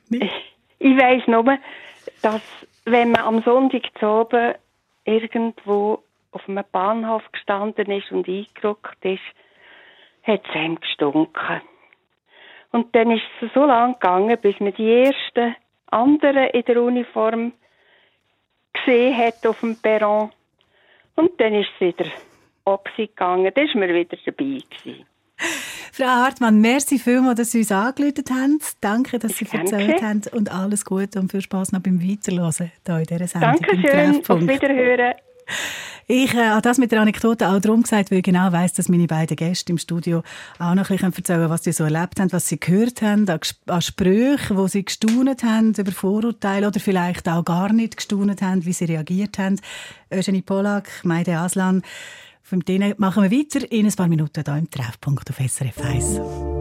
[0.09, 1.59] Ich weiss nur,
[2.23, 2.41] dass
[2.85, 4.55] wenn man am Sonntag zu oben
[5.05, 6.03] irgendwo
[6.33, 9.21] auf einem Bahnhof gestanden ist und eingerückt ist,
[10.23, 11.61] hat es einem gestunken.
[12.73, 15.57] Und dann ist es so lang gegangen, bis man die ersten
[15.87, 17.53] anderen in der Uniform
[18.73, 20.31] gesehen hat auf dem Perron.
[21.17, 22.11] Und dann ist es wieder
[22.65, 23.51] Opsi gegangen.
[23.53, 25.07] Dann ist man wieder dabei gewesen.
[25.93, 28.59] Frau Hartmann, merci vielmals, dass Sie uns angerufen haben.
[28.81, 32.99] Danke, dass Sie erzählt haben und alles Gute und viel Spass noch beim Weiterhören hier
[32.99, 33.57] in dieser Sendung.
[33.73, 34.41] im Dankeschön, auf.
[34.41, 35.15] Wiederhören.
[36.07, 38.89] Ich äh, habe das mit der Anekdote auch darum gesagt, weil ich genau weiss, dass
[38.89, 40.25] meine beiden Gäste im Studio
[40.59, 43.29] auch noch ein bisschen erzählen können, was sie so erlebt haben, was sie gehört haben,
[43.29, 48.43] an, an Sprüchen, wo sie gestaunet haben über Vorurteile oder vielleicht auch gar nicht gestaunet
[48.43, 49.61] haben, wie sie reagiert haben.
[50.11, 51.83] Eugenie Polak, Meide Aslan,
[52.43, 56.60] von denen machen wir weiter in ein paar Minuten hier im Treffpunkt auf SRF 1.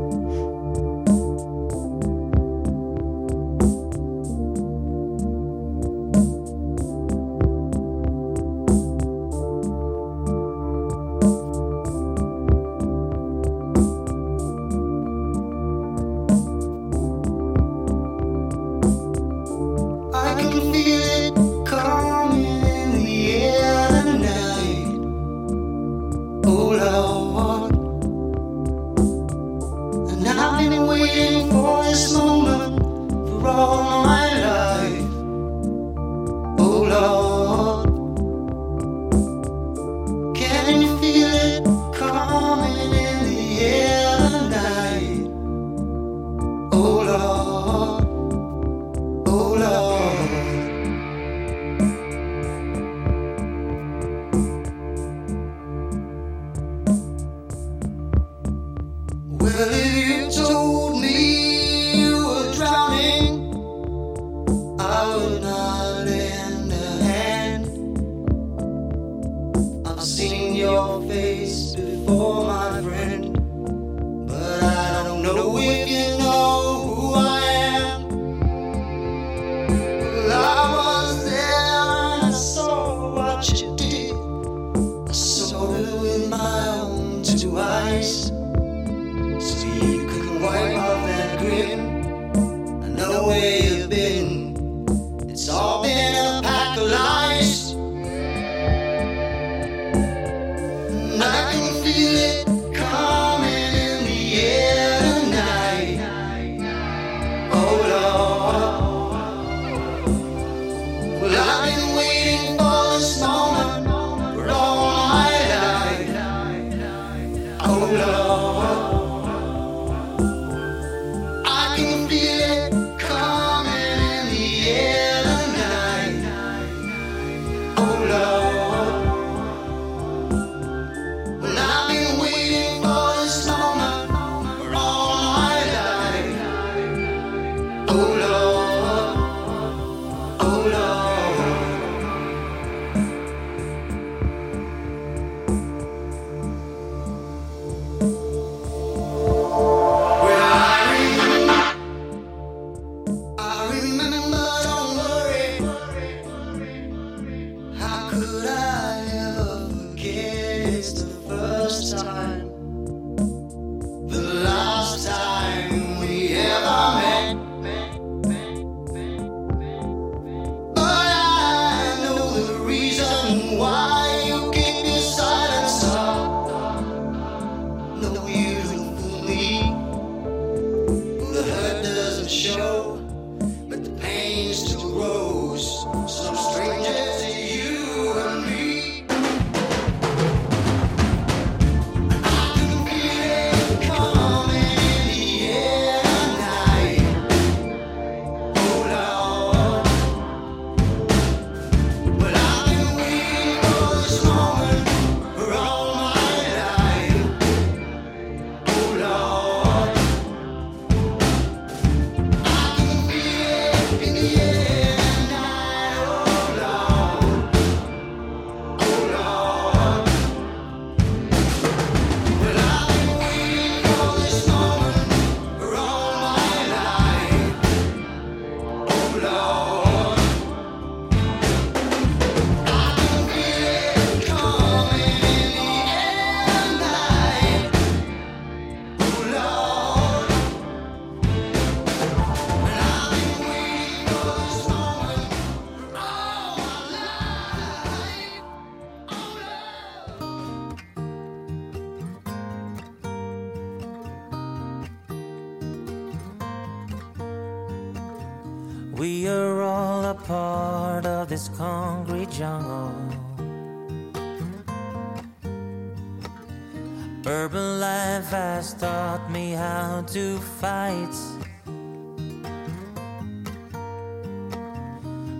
[59.59, 60.58] believe so.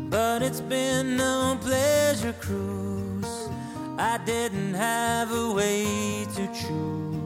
[0.10, 3.50] But it's been no pleasure cruise.
[3.98, 7.20] I didn't have a way to choose.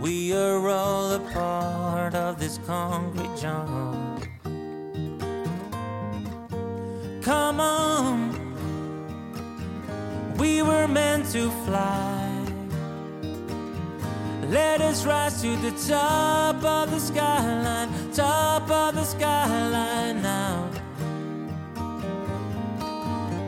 [0.00, 4.20] We are all a part of this concrete jungle.
[7.22, 8.32] Come on,
[10.36, 12.21] we were meant to fly.
[14.52, 20.68] Let us rise to the top of the skyline, top of the skyline now.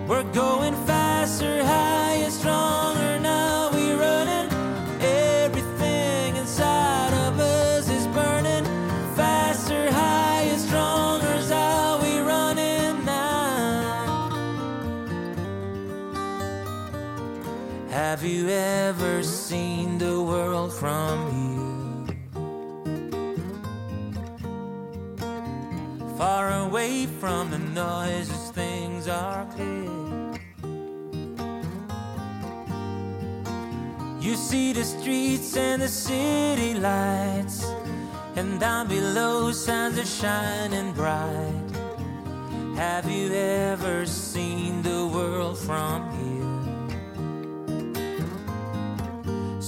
[0.08, 3.68] We're going faster, higher, stronger now.
[3.74, 4.50] We're running.
[5.02, 8.64] Everything inside of us is burning.
[9.14, 14.30] Faster, higher, stronger is how we running now.
[17.90, 19.43] Have you ever seen
[20.34, 22.16] world from here?
[26.18, 30.32] Far away from the noises, things are clear.
[34.24, 37.58] You see the streets and the city lights,
[38.34, 41.70] and down below suns are shining bright.
[42.74, 43.32] Have you
[43.70, 46.13] ever seen the world from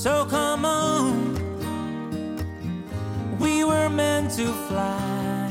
[0.07, 1.35] So come on,
[3.41, 5.51] we were meant to fly.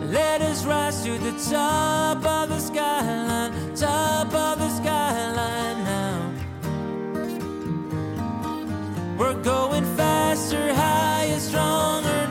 [0.00, 6.32] Let us rise to the top of the skyline, top of the skyline now.
[9.18, 12.23] We're going faster, higher, stronger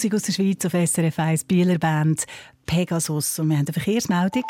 [0.00, 2.24] Musik aus der Schweiz auf SRF 1, Bieler Band
[2.64, 3.38] Pegasus.
[3.38, 4.44] Und wir haben eine Verkehrsmeldung.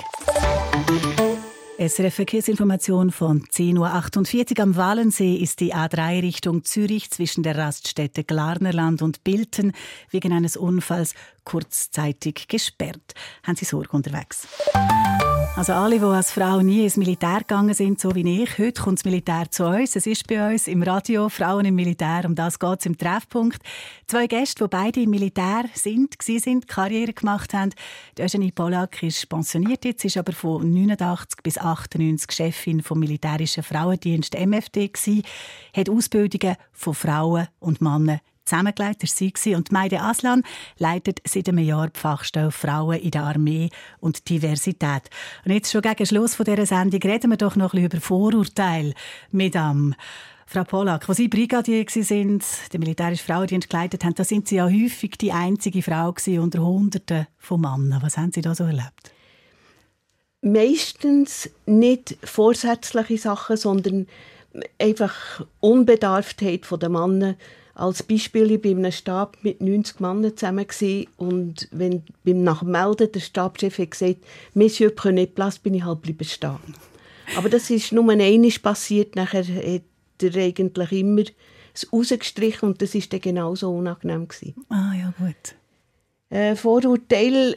[1.80, 8.22] SRF Verkehrsinformation von 10.48 Uhr am Walensee ist die A3 Richtung Zürich zwischen der Raststätte
[8.22, 9.72] Glarnerland und Bilten
[10.10, 11.14] wegen eines Unfalls
[11.44, 13.14] kurzzeitig gesperrt.
[13.44, 14.46] Haben Sie Sorge unterwegs?
[15.56, 18.98] Also alle, die als Frau nie ins Militär gegangen sind, so wie ich, heute kommt
[18.98, 19.96] das Militär zu uns.
[19.96, 23.60] Es ist bei uns im Radio «Frauen im Militär», um das geht es im Treffpunkt.
[24.06, 27.72] Zwei Gäste, die beide im Militär sind, sind, Karriere gemacht haben.
[28.16, 33.62] Die Eugenie Polak ist pensioniert jetzt, ist aber von 89 bis 98 Chefin vom militärischen
[33.62, 35.22] Frauendienst MFD gsi,
[35.74, 40.42] hat Ausbildungen von Frauen und Männern zusammengelegt, ist sie und Meide Aslan
[40.78, 45.08] leitet seit einem Jahr die Fachstelle Frauen in der Armee und Diversität.
[45.44, 48.94] Und jetzt schon gegen Schluss von dieser Sendung reden wir doch noch ein über Vorurteile.
[49.30, 49.94] Madame,
[50.46, 54.64] Frau Polak, als Sie Brigadier sind, den militärischen Frauendienst geleitet haben, da sind Sie ja
[54.64, 58.02] häufig die einzige Frau unter Hunderten von Männern.
[58.02, 59.12] Was haben Sie da so erlebt?
[60.42, 64.06] Meistens nicht vorsätzliche Sachen, sondern
[64.78, 67.36] einfach Unbedarftheit der Männer.
[67.74, 70.66] Als Beispiel, ich war in einem Stab mit 90 Männern zusammen
[71.16, 74.16] und wenn beim nach dem Melden der Stabschef hat gesagt
[74.54, 76.58] «Monsieur, prenez place», bin ich halt bleiben stehen.
[77.36, 79.82] Aber das ist nur einmal passiert, nachher hat
[80.22, 81.22] er eigentlich immer
[81.72, 84.28] es rausgestrichen und das war dann genauso unangenehm.
[84.28, 84.54] Gewesen.
[84.68, 85.54] Ah ja, gut.
[86.28, 87.56] Äh, Vorurteile,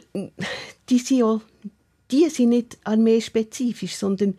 [0.88, 1.40] die sind, ja,
[2.10, 4.34] die sind nicht armeespezifisch, sondern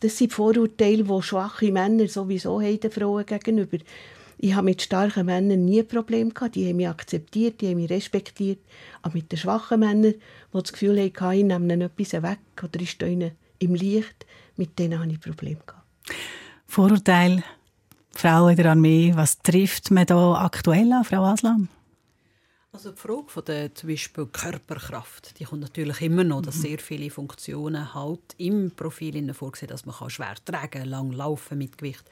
[0.00, 3.78] das sind Vorurteile, die schwache Männer sowieso haben den Frauen gegenüber.
[4.38, 6.54] Ich habe mit starken Männern nie ein Problem gehabt.
[6.54, 8.58] Die haben mich akzeptiert, die haben mich respektiert.
[9.02, 12.80] Aber mit den schwachen Männern, die das Gefühl hatten, ich nehme ihnen etwas weg oder
[12.80, 14.24] ich stehe ihnen im Licht,
[14.56, 15.60] mit denen hatte ich Probleme.
[15.66, 15.84] Gehabt.
[16.66, 17.42] Vorurteil,
[18.12, 21.68] Frauen in der Armee, was trifft man da aktuell an, Frau Aslan?
[22.72, 26.78] Also die Frage von der zum Beispiel Körperkraft, die kommt natürlich immer noch, dass sehr
[26.78, 32.04] viele Funktionen halt im Profil vorgesehen, dass man kann schwer tragen, lang laufen mit Gewicht.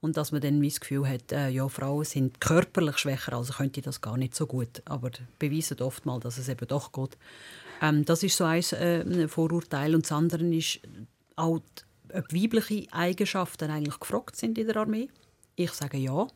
[0.00, 3.82] Und dass man dann das Gefühl hat, äh, ja, Frauen sind körperlich schwächer, also könnte
[3.82, 4.80] das gar nicht so gut.
[4.86, 7.18] Aber beweisen oft mal, dass es eben doch geht.
[7.82, 9.94] Ähm, das ist so ein äh, Vorurteil.
[9.94, 10.80] Und das andere ist
[11.36, 11.60] auch,
[12.14, 15.08] ob weibliche Eigenschaften eigentlich gefragt sind in der Armee.
[15.56, 16.28] Ich sage ja.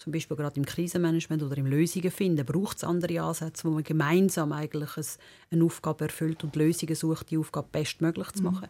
[0.00, 3.84] Zum Beispiel gerade im Krisenmanagement oder im Lösungen finden braucht es andere Ansätze, wo man
[3.84, 5.04] gemeinsam eigentlich ein,
[5.50, 8.50] eine Aufgabe erfüllt und Lösungen sucht, die Aufgabe bestmöglich zu Mhm.
[8.50, 8.68] machen.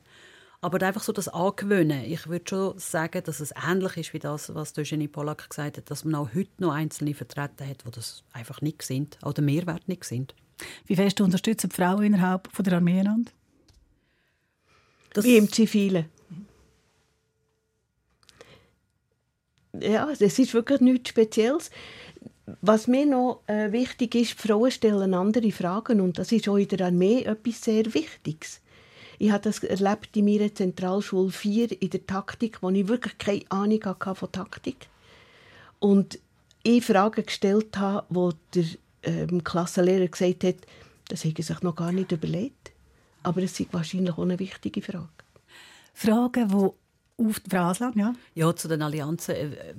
[0.60, 2.04] Aber einfach so das Angewöhnen.
[2.04, 5.88] Ich würde schon sagen, dass es ähnlich ist wie das, was Eugenie Pollack gesagt hat,
[5.88, 9.44] dass man auch heute noch Einzelne vertreten hat, die das einfach nicht sind, auch den
[9.44, 10.34] Mehrwert nicht sind.
[10.86, 13.30] Wie fest unterstützen die Frauen innerhalb von der Armee einander?
[15.14, 16.06] Wie im Zivilen.
[19.78, 21.70] Ja, das ist wirklich nichts Spezielles.
[22.62, 26.68] Was mir noch äh, wichtig ist, Frauen stellen andere Fragen und das ist auch in
[26.68, 28.60] der Armee etwas sehr Wichtiges.
[29.18, 33.44] Ich habe das erlebt in meiner Zentralschule 4 in der Taktik, wo ich wirklich keine
[33.50, 34.88] Ahnung hatte von Taktik.
[35.78, 36.18] Und
[36.62, 38.64] ich Fragen gestellt habe, wo der
[39.02, 40.56] ähm, Klassenlehrer gesagt hat,
[41.08, 42.72] das hätte sich noch gar nicht überlegt.
[43.22, 45.08] Aber es ist wahrscheinlich auch eine wichtige Frage.
[45.92, 46.70] Fragen, die
[47.20, 48.14] auf Frau Aslan, ja?
[48.34, 49.34] Ja, zu den Allianzen.
[49.34, 49.74] Äh, äh,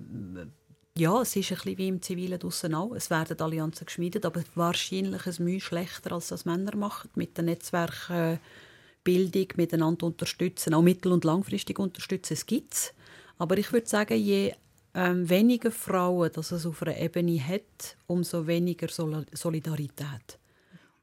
[0.97, 2.93] ja, es ist ein bisschen wie im Zivilen draussen auch.
[2.93, 7.09] Es werden Allianzen geschmiedet, aber wahrscheinlich ein Mühe schlechter, als das Männer machen.
[7.15, 12.33] Mit der Netzwerkbildung, miteinander unterstützen, auch mittel- und langfristig unterstützen.
[12.33, 12.93] Es gibt es.
[13.37, 14.53] Aber ich würde sagen, je
[14.93, 20.37] ähm, weniger Frauen das es auf einer Ebene hat, umso weniger Sol Solidarität.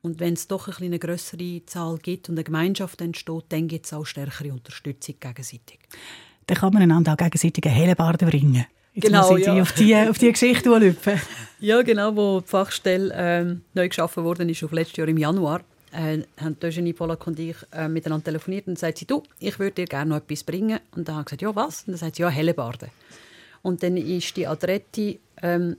[0.03, 3.87] Und wenn es doch ein eine größere Zahl gibt und eine Gemeinschaft entsteht, dann gibt
[3.87, 5.81] es auch stärkere Unterstützung gegenseitig.
[6.49, 8.65] Dann kann man einander auch gegenseitig eine Hellebarde bringen.
[8.95, 9.63] Jetzt Genau, muss ich ja.
[9.63, 11.21] auf die, auf die Geschichte anlüpfen.
[11.61, 15.63] Ja, genau, wo die Fachstelle ähm, neu geschaffen worden ist, auf letztes Jahr im Januar,
[15.91, 19.73] äh, haben Eugenie Pollack und ich äh, miteinander telefoniert und sagt sie, du, ich würde
[19.73, 20.79] dir gerne noch etwas bringen.
[20.95, 21.81] Und dann habe ich gesagt, ja, was?
[21.81, 22.91] Und dann sagt sie, ja, Hellebarde.
[23.63, 25.77] Und dann ist die adrette ähm,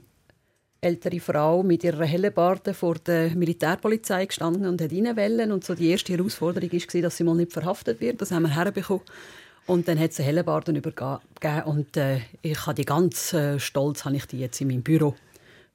[0.82, 5.50] ältere Frau mit ihrer Hellebarde vor der Militärpolizei gestanden und hat reinwellen.
[5.50, 8.20] Und so die erste Herausforderung war, dass sie mal nicht verhaftet wird.
[8.20, 9.02] Das haben wir herbekommen.
[9.66, 11.20] Und dann hat sie Hellebarden übergeben
[11.64, 15.14] und äh, ich habe die ganz äh, stolz habe ich die jetzt in meinem Büro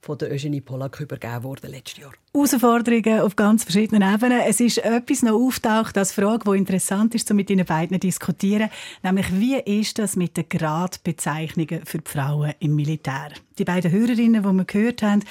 [0.06, 2.14] von der Eugenie Pollack übergeben worden letztes Jahr.
[2.32, 4.42] Herausforderungen auf ganz verschiedenen Ebenen.
[4.42, 8.70] Es ist etwas noch auftaucht als Frage, die interessant ist, um mit Ihnen beiden diskutieren.
[9.02, 13.30] Nämlich, wie ist das mit den Gradbezeichnungen für die Frauen im Militär?
[13.58, 15.24] Die beiden Hörerinnen, die wir gehört haben,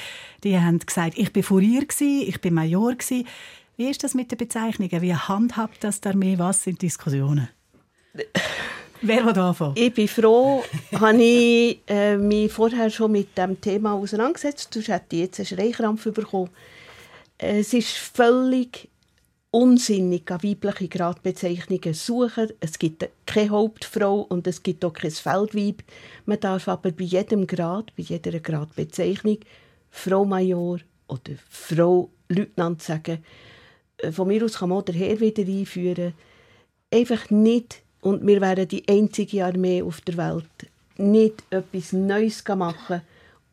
[0.43, 2.95] die haben gesagt, ich bin Furier, ich bin Major.
[3.77, 5.03] Wie ist das mit den Bezeichnungen?
[5.03, 6.39] Wie handhabt das Armee?
[6.39, 7.49] Was sind Diskussionen?
[9.03, 9.75] Wer will anfangen?
[9.77, 14.73] Ich bin froh, habe ich äh, mich vorher schon mit dem Thema auseinandergesetzt.
[14.73, 16.51] Sonst hätte ich jetzt einen Schreikrampf bekommen.
[17.37, 18.89] Es ist völlig
[19.51, 22.49] unsinnig, an weibliche Gradbezeichnungen zu suchen.
[22.61, 25.83] Es gibt keine Hauptfrau und es gibt auch kein Feldweib.
[26.27, 29.39] Man darf aber bei jedem Grad, bei jeder Gradbezeichnung
[29.91, 33.23] Frau Major oder Frau Leutnant sagen.
[33.99, 36.15] Äh, Von mir aus kann man auch den Herr wieder einführen.
[36.91, 43.01] Einfach nicht, und wir wären die einzige Armee auf der Welt, nicht etwas Neues machen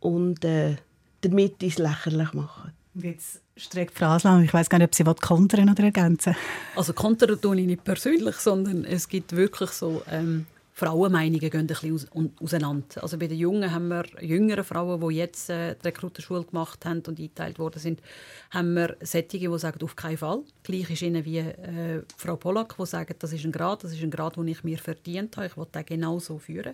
[0.02, 0.76] und äh,
[1.22, 2.74] damit ins Lächerlich machen.
[2.96, 6.36] Jetzt streckt Frau Aslan, ich weiß gar nicht, ob sie was kontern oder ergänzen.
[6.76, 10.46] Also kontern tue ich nicht persönlich, sondern es gibt wirklich so ähm,
[10.82, 13.04] Frauenmeinungen gehen ein bisschen auseinander.
[13.04, 17.04] Also bei den Jungen haben wir jüngere Frauen, die jetzt äh, die Rekrutenschule gemacht haben
[17.08, 18.02] und eingeteilt worden sind,
[18.50, 20.42] haben wir solche, die sagen, auf keinen Fall.
[20.64, 24.02] Gleich ist ihnen wie äh, Frau Pollack, die sagen, das ist ein Grad, das ist
[24.02, 26.74] ein Grad, den ich mir verdient habe, ich will den genau so führen.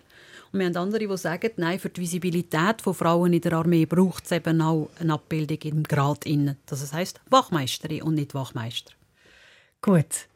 [0.53, 3.85] Und wir haben andere, die sagen, nein, für die Visibilität von Frauen in der Armee
[3.85, 6.55] braucht es eben auch eine Abbildung im Grad innen.
[6.65, 8.93] Das heißt Wachmeisterin und nicht Wachmeister.
[9.81, 10.27] Gut,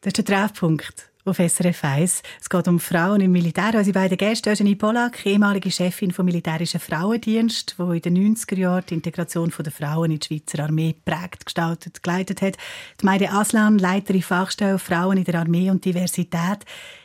[0.00, 2.22] das ist der Treffpunkt auf SRF 1.
[2.40, 3.72] Es geht um Frauen im Militär.
[3.74, 8.84] Unsere beiden Gäste, Eugenie Pollack, ehemalige Chefin vom militärischen Frauendienst, die in den 90er Jahren
[8.88, 12.56] die Integration der Frauen in die Schweizer Armee prägt, gestaltet, geleitet hat.
[13.00, 16.64] Die Meide Aslan, Leiterin Fachstelle Frauen in der Armee und Diversität.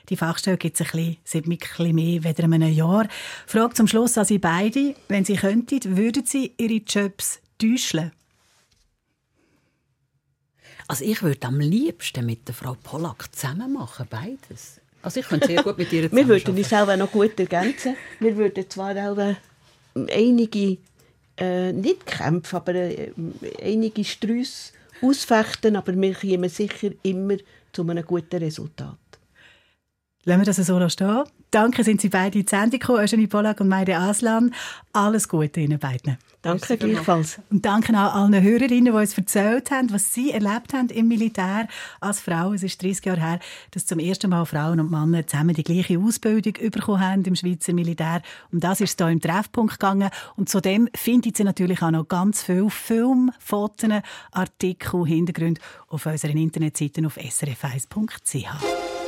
[0.10, 3.08] Die Fachstelle gibt es ein bisschen, seit ein bisschen mehr als in einem Jahr.
[3.48, 4.96] Frage zum Schluss an Sie beide.
[5.08, 8.12] Wenn Sie könnten, würden Sie Ihre Jobs täuschen?
[10.92, 14.82] Also ich würde am liebsten mit der Frau Pollack zusammen machen, beides.
[15.02, 17.96] Also ich könnte sehr gut mit ihr Wir würden uns selber noch gut ergänzen.
[18.20, 19.36] Wir würden zwar auch äh,
[19.96, 20.80] einige,
[21.38, 23.14] äh, nicht Kämpfe, aber äh,
[23.64, 27.38] einige Sträusse ausfechten, aber wir kommen sicher immer
[27.72, 28.98] zu einem guten Resultat.
[30.26, 31.24] Lassen wir das so stehen.
[31.52, 34.54] Danke, sind Sie beide in die Sendung gekommen, Eugenie Pollack und Meide Aslan.
[34.94, 36.18] Alles Gute Ihnen beiden.
[36.42, 37.40] Danke gleichfalls.
[37.52, 41.68] Und danke auch allen Hörerinnen, die uns erzählt haben, was sie erlebt haben im Militär
[42.00, 42.54] als Frau.
[42.54, 43.40] Es ist 30 Jahre her,
[43.72, 47.74] dass zum ersten Mal Frauen und Männer zusammen die gleiche Ausbildung bekommen haben im Schweizer
[47.74, 48.22] Militär.
[48.52, 50.10] Und das ist hier im Treffpunkt gegangen.
[50.38, 53.90] Und zudem findet Sie natürlich auch noch ganz viele Filme, Fotos,
[54.32, 59.01] Artikel, Hintergründe auf unseren Internetseiten auf srf1.ch.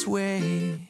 [0.00, 0.88] sweetest way.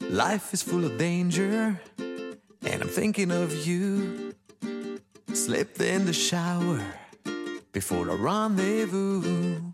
[0.00, 4.34] Life is full of danger, and I'm thinking of you.
[5.32, 6.80] Slipped in the shower
[7.72, 9.72] before the rendezvous.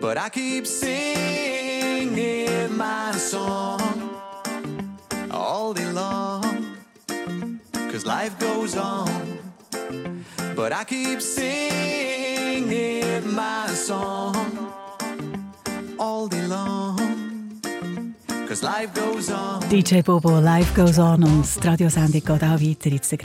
[0.00, 4.18] But I keep singing my song
[5.30, 6.76] all day long.
[7.72, 9.38] Cause life goes on.
[10.54, 12.66] But I keep singing
[13.34, 14.34] my song
[15.98, 16.35] all day.
[18.46, 19.60] Cause life goes on.
[19.68, 22.90] DJ Bobo, Live goes on und die Radiosendung geht auch weiter.
[22.90, 23.16] Jetzt.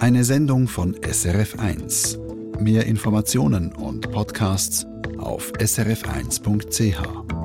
[0.00, 2.18] Eine Sendung von SRF1.
[2.60, 4.84] Mehr Informationen und Podcasts
[5.18, 7.41] auf srf1.ch.